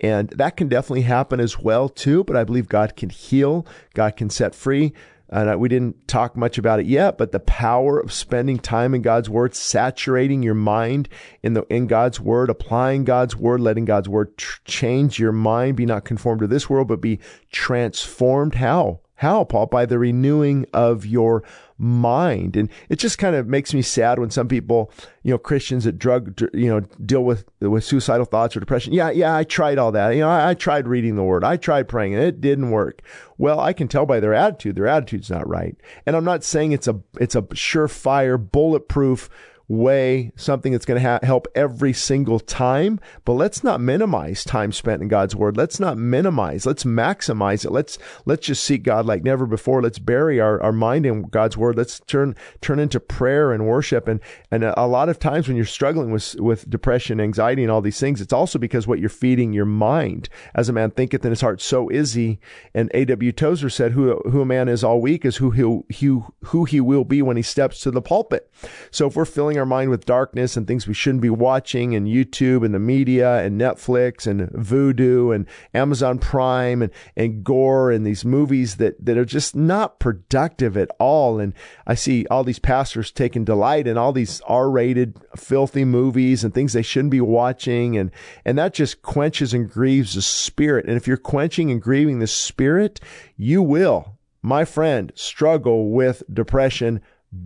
And 0.00 0.30
that 0.30 0.56
can 0.56 0.68
definitely 0.68 1.02
happen 1.02 1.40
as 1.40 1.58
well, 1.58 1.88
too. 1.88 2.24
But 2.24 2.36
I 2.36 2.44
believe 2.44 2.68
God 2.68 2.96
can 2.96 3.10
heal, 3.10 3.66
God 3.94 4.16
can 4.16 4.30
set 4.30 4.54
free. 4.54 4.94
And 5.30 5.60
we 5.60 5.68
didn't 5.68 6.08
talk 6.08 6.36
much 6.36 6.58
about 6.58 6.80
it 6.80 6.86
yet, 6.86 7.16
but 7.16 7.32
the 7.32 7.40
power 7.40 7.98
of 7.98 8.12
spending 8.12 8.58
time 8.58 8.94
in 8.94 9.02
God's 9.02 9.30
word, 9.30 9.54
saturating 9.54 10.42
your 10.42 10.54
mind 10.54 11.08
in 11.42 11.54
the 11.54 11.62
in 11.70 11.86
God's 11.86 12.20
word, 12.20 12.50
applying 12.50 13.04
God's 13.04 13.36
word, 13.36 13.60
letting 13.60 13.84
God's 13.84 14.08
word 14.08 14.36
tr- 14.36 14.60
change 14.64 15.18
your 15.18 15.32
mind, 15.32 15.76
be 15.76 15.86
not 15.86 16.04
conformed 16.04 16.40
to 16.40 16.46
this 16.46 16.68
world, 16.68 16.88
but 16.88 17.00
be 17.00 17.20
transformed. 17.52 18.56
How? 18.56 19.00
How, 19.20 19.44
Paul? 19.44 19.66
By 19.66 19.84
the 19.84 19.98
renewing 19.98 20.64
of 20.72 21.04
your 21.04 21.42
mind. 21.76 22.56
And 22.56 22.70
it 22.88 22.96
just 22.96 23.18
kind 23.18 23.36
of 23.36 23.46
makes 23.46 23.74
me 23.74 23.82
sad 23.82 24.18
when 24.18 24.30
some 24.30 24.48
people, 24.48 24.90
you 25.22 25.30
know, 25.30 25.36
Christians 25.36 25.84
that 25.84 25.98
drug, 25.98 26.40
you 26.54 26.68
know, 26.70 26.80
deal 27.04 27.22
with, 27.22 27.44
with 27.60 27.84
suicidal 27.84 28.24
thoughts 28.24 28.56
or 28.56 28.60
depression. 28.60 28.94
Yeah, 28.94 29.10
yeah, 29.10 29.36
I 29.36 29.44
tried 29.44 29.76
all 29.76 29.92
that. 29.92 30.14
You 30.14 30.20
know, 30.20 30.30
I, 30.30 30.48
I 30.48 30.54
tried 30.54 30.88
reading 30.88 31.16
the 31.16 31.22
word. 31.22 31.44
I 31.44 31.58
tried 31.58 31.86
praying 31.86 32.14
and 32.14 32.24
it 32.24 32.40
didn't 32.40 32.70
work. 32.70 33.02
Well, 33.36 33.60
I 33.60 33.74
can 33.74 33.88
tell 33.88 34.06
by 34.06 34.20
their 34.20 34.32
attitude, 34.32 34.76
their 34.76 34.86
attitude's 34.86 35.28
not 35.28 35.46
right. 35.46 35.76
And 36.06 36.16
I'm 36.16 36.24
not 36.24 36.42
saying 36.42 36.72
it's 36.72 36.88
a, 36.88 36.98
it's 37.20 37.34
a 37.34 37.42
surefire, 37.42 38.38
bulletproof, 38.50 39.28
way, 39.70 40.32
something 40.34 40.72
that's 40.72 40.84
going 40.84 41.00
to 41.00 41.08
ha- 41.08 41.20
help 41.22 41.46
every 41.54 41.92
single 41.92 42.40
time. 42.40 42.98
But 43.24 43.34
let's 43.34 43.62
not 43.62 43.80
minimize 43.80 44.44
time 44.44 44.72
spent 44.72 45.00
in 45.00 45.08
God's 45.08 45.36
word. 45.36 45.56
Let's 45.56 45.78
not 45.78 45.96
minimize. 45.96 46.66
Let's 46.66 46.82
maximize 46.82 47.64
it. 47.64 47.70
Let's 47.70 47.96
let's 48.26 48.46
just 48.46 48.64
seek 48.64 48.82
God 48.82 49.06
like 49.06 49.22
never 49.22 49.46
before. 49.46 49.80
Let's 49.80 50.00
bury 50.00 50.40
our, 50.40 50.60
our 50.60 50.72
mind 50.72 51.06
in 51.06 51.22
God's 51.22 51.56
word. 51.56 51.76
Let's 51.76 52.00
turn 52.00 52.34
turn 52.60 52.80
into 52.80 52.98
prayer 52.98 53.52
and 53.52 53.66
worship. 53.66 54.08
And 54.08 54.20
and 54.50 54.64
a, 54.64 54.78
a 54.78 54.86
lot 54.88 55.08
of 55.08 55.20
times 55.20 55.46
when 55.46 55.56
you're 55.56 55.66
struggling 55.66 56.10
with 56.10 56.34
with 56.40 56.68
depression, 56.68 57.20
anxiety, 57.20 57.62
and 57.62 57.70
all 57.70 57.80
these 57.80 58.00
things, 58.00 58.20
it's 58.20 58.32
also 58.32 58.58
because 58.58 58.88
what 58.88 58.98
you're 58.98 59.08
feeding 59.08 59.52
your 59.52 59.64
mind. 59.64 60.28
As 60.54 60.68
a 60.68 60.72
man 60.72 60.90
thinketh 60.90 61.24
in 61.24 61.30
his 61.30 61.42
heart, 61.42 61.62
so 61.62 61.88
is 61.88 62.14
he. 62.14 62.40
And 62.74 62.90
A.W. 62.92 63.30
Tozer 63.30 63.70
said, 63.70 63.92
"Who 63.92 64.16
who 64.30 64.40
a 64.40 64.46
man 64.46 64.68
is 64.68 64.82
all 64.82 65.00
week 65.00 65.24
is 65.24 65.36
who 65.36 65.52
he 65.52 65.60
who 65.60 66.34
who 66.46 66.64
he 66.64 66.80
will 66.80 67.04
be 67.04 67.22
when 67.22 67.36
he 67.36 67.42
steps 67.42 67.80
to 67.80 67.92
the 67.92 68.02
pulpit." 68.02 68.50
So 68.90 69.06
if 69.06 69.14
we're 69.14 69.24
filling 69.24 69.59
our 69.60 69.66
mind 69.66 69.90
with 69.90 70.06
darkness 70.06 70.56
and 70.56 70.66
things 70.66 70.88
we 70.88 70.94
shouldn't 70.94 71.22
be 71.22 71.30
watching 71.30 71.94
and 71.94 72.08
YouTube 72.08 72.64
and 72.64 72.74
the 72.74 72.78
media 72.78 73.38
and 73.38 73.60
Netflix 73.60 74.26
and 74.26 74.48
Vudu 74.50 75.34
and 75.34 75.46
Amazon 75.72 76.18
Prime 76.18 76.82
and, 76.82 76.90
and 77.14 77.44
gore 77.44 77.92
and 77.92 78.04
these 78.04 78.24
movies 78.24 78.76
that, 78.76 79.04
that 79.04 79.16
are 79.16 79.24
just 79.24 79.54
not 79.54 80.00
productive 80.00 80.76
at 80.76 80.90
all. 80.98 81.38
And 81.38 81.54
I 81.86 81.94
see 81.94 82.26
all 82.30 82.42
these 82.42 82.58
pastors 82.58 83.12
taking 83.12 83.44
delight 83.44 83.86
in 83.86 83.96
all 83.96 84.12
these 84.12 84.40
R-rated 84.42 85.16
filthy 85.36 85.84
movies 85.84 86.42
and 86.42 86.52
things 86.52 86.72
they 86.72 86.82
shouldn't 86.82 87.12
be 87.12 87.20
watching. 87.20 87.96
And, 87.96 88.10
and 88.44 88.58
that 88.58 88.74
just 88.74 89.02
quenches 89.02 89.54
and 89.54 89.70
grieves 89.70 90.14
the 90.14 90.22
spirit. 90.22 90.86
And 90.86 90.96
if 90.96 91.06
you're 91.06 91.16
quenching 91.16 91.70
and 91.70 91.80
grieving 91.80 92.18
the 92.18 92.26
spirit, 92.26 93.00
you 93.36 93.62
will, 93.62 94.18
my 94.42 94.64
friend, 94.64 95.12
struggle 95.14 95.90
with 95.90 96.22
depression 96.32 97.00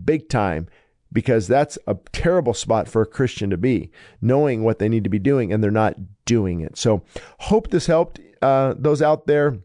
big 0.05 0.29
time 0.29 0.68
because 1.14 1.46
that's 1.46 1.79
a 1.87 1.96
terrible 2.12 2.53
spot 2.53 2.88
for 2.88 3.00
a 3.00 3.07
Christian 3.07 3.48
to 3.48 3.57
be, 3.57 3.90
knowing 4.20 4.64
what 4.64 4.81
they 4.81 4.88
need 4.90 5.05
to 5.05 5.11
be 5.11 5.20
doing 5.20 5.53
and 5.53 5.64
they're 5.64 5.70
not 5.70 5.96
doing 6.27 6.61
it. 6.61 6.77
So, 6.77 7.03
hope 7.38 7.70
this 7.70 7.87
helped 7.87 8.20
uh, 8.42 8.74
those 8.77 9.00
out 9.00 9.27
there. 9.27 9.61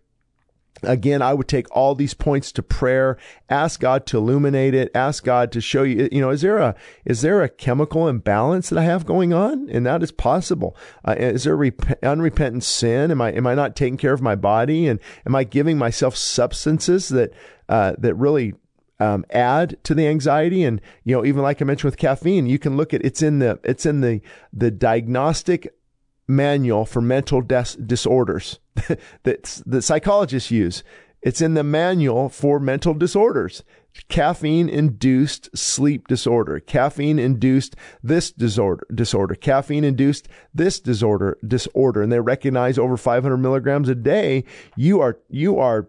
Again, 0.83 1.21
I 1.21 1.33
would 1.33 1.49
take 1.49 1.69
all 1.75 1.93
these 1.93 2.13
points 2.13 2.53
to 2.53 2.63
prayer. 2.63 3.17
Ask 3.49 3.81
God 3.81 4.05
to 4.05 4.17
illuminate 4.17 4.73
it. 4.73 4.89
Ask 4.95 5.25
God 5.25 5.51
to 5.51 5.59
show 5.59 5.83
you. 5.83 6.07
You 6.09 6.21
know, 6.21 6.29
is 6.29 6.41
there 6.41 6.59
a 6.59 6.73
is 7.03 7.21
there 7.21 7.43
a 7.43 7.49
chemical 7.49 8.07
imbalance 8.07 8.69
that 8.69 8.79
I 8.79 8.83
have 8.83 9.05
going 9.05 9.33
on? 9.33 9.69
And 9.69 9.85
that 9.85 10.01
is 10.03 10.13
possible. 10.13 10.77
Uh, 11.03 11.15
is 11.17 11.43
there 11.43 11.57
rep- 11.57 12.01
unrepentant 12.01 12.63
sin? 12.63 13.11
Am 13.11 13.19
I 13.19 13.33
am 13.33 13.45
I 13.45 13.55
not 13.55 13.75
taking 13.75 13.97
care 13.97 14.13
of 14.13 14.21
my 14.21 14.35
body? 14.35 14.87
And 14.87 15.01
am 15.25 15.35
I 15.35 15.43
giving 15.43 15.77
myself 15.77 16.15
substances 16.15 17.09
that 17.09 17.33
uh, 17.67 17.95
that 17.97 18.13
really 18.13 18.53
um, 18.99 19.25
add 19.29 19.77
to 19.83 19.93
the 19.93 20.07
anxiety. 20.07 20.63
And, 20.63 20.81
you 21.03 21.15
know, 21.15 21.25
even 21.25 21.41
like 21.41 21.61
I 21.61 21.65
mentioned 21.65 21.91
with 21.91 21.97
caffeine, 21.97 22.47
you 22.47 22.59
can 22.59 22.77
look 22.77 22.93
at, 22.93 23.03
it's 23.03 23.21
in 23.21 23.39
the, 23.39 23.59
it's 23.63 23.85
in 23.85 24.01
the, 24.01 24.21
the 24.53 24.71
diagnostic 24.71 25.73
manual 26.27 26.85
for 26.85 27.01
mental 27.01 27.41
des- 27.41 27.81
disorders 27.83 28.59
that 29.23 29.61
the 29.65 29.81
psychologists 29.81 30.51
use. 30.51 30.83
It's 31.21 31.41
in 31.41 31.53
the 31.53 31.63
manual 31.63 32.29
for 32.29 32.59
mental 32.59 32.93
disorders. 32.93 33.63
Caffeine 34.07 34.69
induced 34.69 35.49
sleep 35.57 36.07
disorder, 36.07 36.59
caffeine 36.59 37.19
induced 37.19 37.75
this 38.01 38.31
disorder, 38.31 38.87
disorder, 38.93 39.35
caffeine 39.35 39.83
induced 39.83 40.29
this 40.53 40.79
disorder, 40.79 41.37
disorder. 41.45 42.03
And 42.03 42.11
they 42.11 42.19
recognize 42.21 42.77
over 42.77 42.95
500 42.95 43.37
milligrams 43.37 43.89
a 43.89 43.95
day, 43.95 44.45
you 44.77 45.01
are, 45.01 45.17
you 45.27 45.57
are 45.57 45.87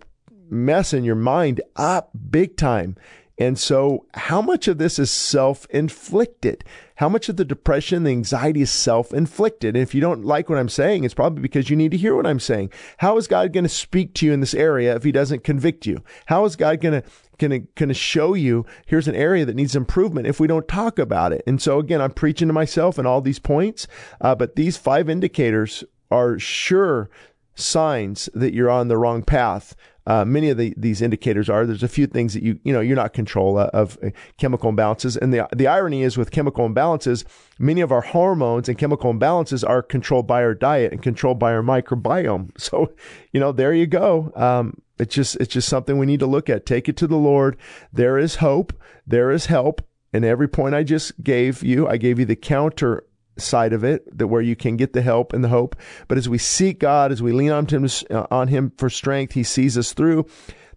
messing 0.50 1.04
your 1.04 1.14
mind 1.14 1.60
up 1.76 2.10
big 2.30 2.56
time. 2.56 2.96
And 3.40 3.58
so, 3.58 4.04
how 4.12 4.42
much 4.42 4.68
of 4.68 4.76
this 4.76 4.98
is 4.98 5.10
self 5.10 5.66
inflicted? 5.70 6.62
How 6.96 7.08
much 7.08 7.30
of 7.30 7.36
the 7.36 7.44
depression, 7.44 8.04
the 8.04 8.10
anxiety 8.10 8.60
is 8.60 8.70
self 8.70 9.14
inflicted? 9.14 9.74
And 9.74 9.82
if 9.82 9.94
you 9.94 10.02
don't 10.02 10.26
like 10.26 10.50
what 10.50 10.58
I'm 10.58 10.68
saying, 10.68 11.04
it's 11.04 11.14
probably 11.14 11.40
because 11.40 11.70
you 11.70 11.76
need 11.76 11.90
to 11.92 11.96
hear 11.96 12.14
what 12.14 12.26
I'm 12.26 12.38
saying. 12.38 12.70
How 12.98 13.16
is 13.16 13.26
God 13.26 13.54
going 13.54 13.64
to 13.64 13.70
speak 13.70 14.12
to 14.14 14.26
you 14.26 14.34
in 14.34 14.40
this 14.40 14.52
area 14.52 14.94
if 14.94 15.04
He 15.04 15.10
doesn't 15.10 15.42
convict 15.42 15.86
you? 15.86 16.04
How 16.26 16.44
is 16.44 16.54
God 16.54 16.82
going 16.82 17.00
to 17.00 17.08
going 17.48 17.88
to 17.88 17.94
show 17.94 18.34
you 18.34 18.66
here's 18.84 19.08
an 19.08 19.14
area 19.14 19.46
that 19.46 19.56
needs 19.56 19.74
improvement 19.74 20.26
if 20.26 20.38
we 20.38 20.46
don't 20.46 20.68
talk 20.68 20.98
about 20.98 21.32
it. 21.32 21.42
And 21.46 21.60
so 21.60 21.78
again, 21.78 22.02
I'm 22.02 22.10
preaching 22.10 22.48
to 22.48 22.52
myself 22.54 22.98
and 22.98 23.06
all 23.06 23.22
these 23.22 23.38
points, 23.38 23.86
uh, 24.20 24.34
but 24.34 24.56
these 24.56 24.76
five 24.76 25.08
indicators 25.08 25.82
are 26.10 26.38
sure 26.38 27.08
signs 27.54 28.28
that 28.34 28.52
you're 28.52 28.70
on 28.70 28.88
the 28.88 28.98
wrong 28.98 29.22
path 29.22 29.74
uh, 30.06 30.24
many 30.24 30.50
of 30.50 30.56
the, 30.56 30.74
these 30.76 31.02
indicators 31.02 31.48
are. 31.48 31.66
There's 31.66 31.82
a 31.82 31.88
few 31.88 32.06
things 32.06 32.34
that 32.34 32.42
you 32.42 32.58
you 32.64 32.72
know 32.72 32.80
you're 32.80 32.96
not 32.96 33.12
control 33.12 33.58
of 33.58 33.98
uh, 34.02 34.10
chemical 34.38 34.72
imbalances, 34.72 35.16
and 35.16 35.32
the 35.32 35.48
the 35.54 35.66
irony 35.66 36.02
is 36.02 36.16
with 36.16 36.30
chemical 36.30 36.68
imbalances, 36.68 37.24
many 37.58 37.80
of 37.80 37.92
our 37.92 38.00
hormones 38.00 38.68
and 38.68 38.78
chemical 38.78 39.12
imbalances 39.12 39.68
are 39.68 39.82
controlled 39.82 40.26
by 40.26 40.42
our 40.42 40.54
diet 40.54 40.92
and 40.92 41.02
controlled 41.02 41.38
by 41.38 41.52
our 41.52 41.62
microbiome. 41.62 42.50
So, 42.60 42.92
you 43.32 43.40
know, 43.40 43.52
there 43.52 43.72
you 43.72 43.86
go. 43.86 44.32
Um, 44.36 44.82
it's 44.98 45.14
just 45.14 45.36
it's 45.36 45.52
just 45.52 45.68
something 45.68 45.98
we 45.98 46.06
need 46.06 46.20
to 46.20 46.26
look 46.26 46.48
at. 46.48 46.66
Take 46.66 46.88
it 46.88 46.96
to 46.98 47.06
the 47.06 47.16
Lord. 47.16 47.56
There 47.92 48.18
is 48.18 48.36
hope. 48.36 48.72
There 49.06 49.30
is 49.30 49.46
help. 49.46 49.82
And 50.12 50.24
every 50.24 50.48
point 50.48 50.74
I 50.74 50.82
just 50.82 51.22
gave 51.22 51.62
you, 51.62 51.88
I 51.88 51.96
gave 51.96 52.18
you 52.18 52.24
the 52.24 52.36
counter 52.36 53.04
side 53.40 53.72
of 53.72 53.84
it, 53.84 54.16
that 54.16 54.28
where 54.28 54.42
you 54.42 54.56
can 54.56 54.76
get 54.76 54.92
the 54.92 55.02
help 55.02 55.32
and 55.32 55.42
the 55.42 55.48
hope. 55.48 55.76
But 56.08 56.18
as 56.18 56.28
we 56.28 56.38
seek 56.38 56.78
God, 56.78 57.12
as 57.12 57.22
we 57.22 57.32
lean 57.32 57.50
on 57.50 57.66
him, 57.66 57.88
uh, 58.10 58.26
on 58.30 58.48
him 58.48 58.72
for 58.76 58.90
strength, 58.90 59.32
he 59.32 59.42
sees 59.42 59.76
us 59.76 59.92
through. 59.92 60.26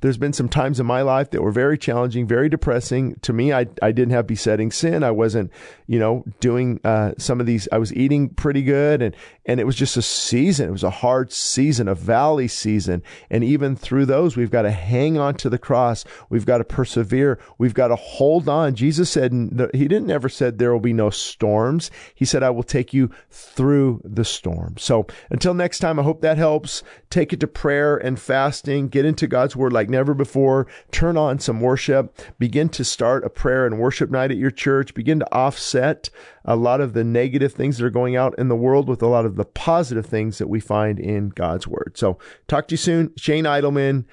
There's 0.03 0.17
been 0.17 0.33
some 0.33 0.49
times 0.49 0.81
in 0.81 0.85
my 0.85 1.01
life 1.01 1.29
that 1.29 1.41
were 1.41 1.53
very 1.53 1.77
challenging, 1.77 2.27
very 2.27 2.49
depressing. 2.49 3.15
To 3.21 3.31
me, 3.31 3.53
I, 3.53 3.67
I 3.81 3.93
didn't 3.93 4.09
have 4.09 4.27
besetting 4.27 4.69
sin. 4.69 5.01
I 5.01 5.11
wasn't, 5.11 5.49
you 5.87 5.97
know, 5.97 6.25
doing 6.41 6.81
uh, 6.83 7.13
some 7.17 7.39
of 7.39 7.45
these. 7.45 7.69
I 7.71 7.77
was 7.77 7.93
eating 7.93 8.27
pretty 8.27 8.63
good, 8.63 9.01
and 9.01 9.15
and 9.45 9.61
it 9.61 9.65
was 9.65 9.77
just 9.77 9.95
a 9.95 10.01
season. 10.01 10.67
It 10.67 10.73
was 10.73 10.83
a 10.83 10.89
hard 10.89 11.31
season, 11.31 11.87
a 11.87 11.95
valley 11.95 12.49
season. 12.49 13.01
And 13.29 13.45
even 13.45 13.77
through 13.77 14.05
those, 14.05 14.35
we've 14.35 14.51
got 14.51 14.63
to 14.63 14.71
hang 14.71 15.17
on 15.17 15.35
to 15.35 15.49
the 15.49 15.57
cross. 15.57 16.03
We've 16.29 16.45
got 16.45 16.57
to 16.57 16.65
persevere. 16.65 17.39
We've 17.57 17.73
got 17.73 17.87
to 17.87 17.95
hold 17.95 18.49
on. 18.49 18.75
Jesus 18.75 19.09
said, 19.09 19.31
He 19.73 19.87
didn't 19.87 20.11
ever 20.11 20.27
said 20.27 20.57
there 20.57 20.73
will 20.73 20.81
be 20.81 20.91
no 20.91 21.09
storms. 21.11 21.91
He 22.13 22.25
said, 22.25 22.43
I 22.43 22.49
will 22.49 22.63
take 22.63 22.93
you 22.93 23.09
through 23.29 24.01
the 24.03 24.25
storm. 24.25 24.75
So 24.77 25.07
until 25.29 25.53
next 25.53 25.79
time, 25.79 25.97
I 25.97 26.03
hope 26.03 26.21
that 26.21 26.37
helps. 26.37 26.83
Take 27.09 27.31
it 27.31 27.39
to 27.39 27.47
prayer 27.47 27.95
and 27.95 28.19
fasting. 28.19 28.89
Get 28.89 29.05
into 29.05 29.27
God's 29.27 29.55
word 29.55 29.71
like 29.71 29.89
never 29.93 30.13
before. 30.13 30.67
Turn 30.91 31.15
on 31.15 31.39
some 31.39 31.61
worship. 31.61 32.19
Begin 32.37 32.67
to 32.69 32.83
start 32.83 33.23
a 33.23 33.29
prayer 33.29 33.65
and 33.65 33.79
worship 33.79 34.11
night 34.11 34.31
at 34.31 34.37
your 34.37 34.51
church. 34.51 34.93
Begin 34.93 35.19
to 35.19 35.33
offset 35.33 36.09
a 36.43 36.57
lot 36.57 36.81
of 36.81 36.93
the 36.93 37.03
negative 37.03 37.53
things 37.53 37.77
that 37.77 37.85
are 37.85 37.89
going 37.89 38.17
out 38.17 38.37
in 38.37 38.49
the 38.49 38.55
world 38.55 38.89
with 38.89 39.01
a 39.01 39.07
lot 39.07 39.25
of 39.25 39.37
the 39.37 39.45
positive 39.45 40.05
things 40.05 40.39
that 40.39 40.49
we 40.49 40.59
find 40.59 40.99
in 40.99 41.29
God's 41.29 41.67
word. 41.67 41.93
So 41.95 42.17
talk 42.47 42.67
to 42.67 42.73
you 42.73 42.77
soon. 42.77 43.13
Shane 43.15 43.45
Idleman. 43.45 44.05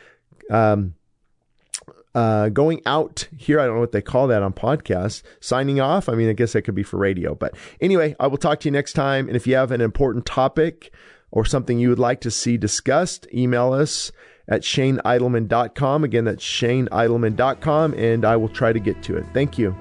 Um, 0.50 0.94
uh, 2.14 2.48
going 2.48 2.82
out 2.86 3.28
here. 3.36 3.60
I 3.60 3.66
don't 3.66 3.76
know 3.76 3.80
what 3.80 3.92
they 3.92 4.02
call 4.02 4.26
that 4.28 4.42
on 4.42 4.52
podcasts. 4.52 5.22
Signing 5.40 5.80
off. 5.80 6.08
I 6.08 6.14
mean, 6.14 6.28
I 6.28 6.32
guess 6.32 6.52
that 6.52 6.62
could 6.62 6.74
be 6.74 6.82
for 6.82 6.98
radio. 6.98 7.34
But 7.34 7.54
anyway, 7.80 8.16
I 8.18 8.26
will 8.26 8.36
talk 8.36 8.60
to 8.60 8.68
you 8.68 8.72
next 8.72 8.94
time. 8.94 9.28
And 9.28 9.36
if 9.36 9.46
you 9.46 9.54
have 9.54 9.70
an 9.70 9.80
important 9.80 10.26
topic 10.26 10.92
or 11.30 11.44
something 11.44 11.78
you 11.78 11.88
would 11.88 11.98
like 11.98 12.20
to 12.22 12.30
see 12.30 12.56
discussed, 12.56 13.26
email 13.32 13.72
us 13.72 14.10
at 14.50 14.62
shaneidleman.com. 14.62 16.04
Again, 16.04 16.24
that's 16.24 16.44
shaneidleman.com, 16.44 17.94
and 17.94 18.24
I 18.24 18.36
will 18.36 18.48
try 18.48 18.72
to 18.72 18.80
get 18.80 19.02
to 19.04 19.16
it. 19.16 19.24
Thank 19.32 19.56
you. 19.56 19.76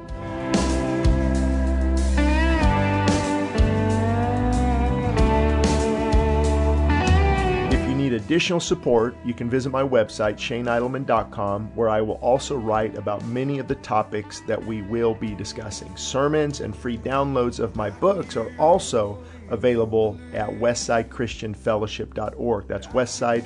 If 7.72 7.90
you 7.90 7.96
need 7.96 8.14
additional 8.14 8.60
support, 8.60 9.16
you 9.26 9.34
can 9.34 9.50
visit 9.50 9.72
my 9.72 9.82
website, 9.82 10.36
shaneidleman.com, 10.36 11.76
where 11.76 11.90
I 11.90 12.02
will 12.02 12.16
also 12.16 12.56
write 12.56 12.96
about 12.96 13.26
many 13.26 13.58
of 13.58 13.68
the 13.68 13.76
topics 13.76 14.42
that 14.42 14.64
we 14.64 14.84
will 14.84 15.16
be 15.16 15.34
discussing. 15.34 15.98
Sermons 15.98 16.62
and 16.62 16.76
free 16.76 17.00
downloads 17.00 17.60
of 17.60 17.76
my 17.76 17.90
books 17.90 18.38
are 18.38 18.52
also 18.60 19.18
available 19.50 20.20
at 20.34 20.50
westsidechristianfellowship.org. 20.50 22.68
That's 22.68 22.88
westside 22.88 23.46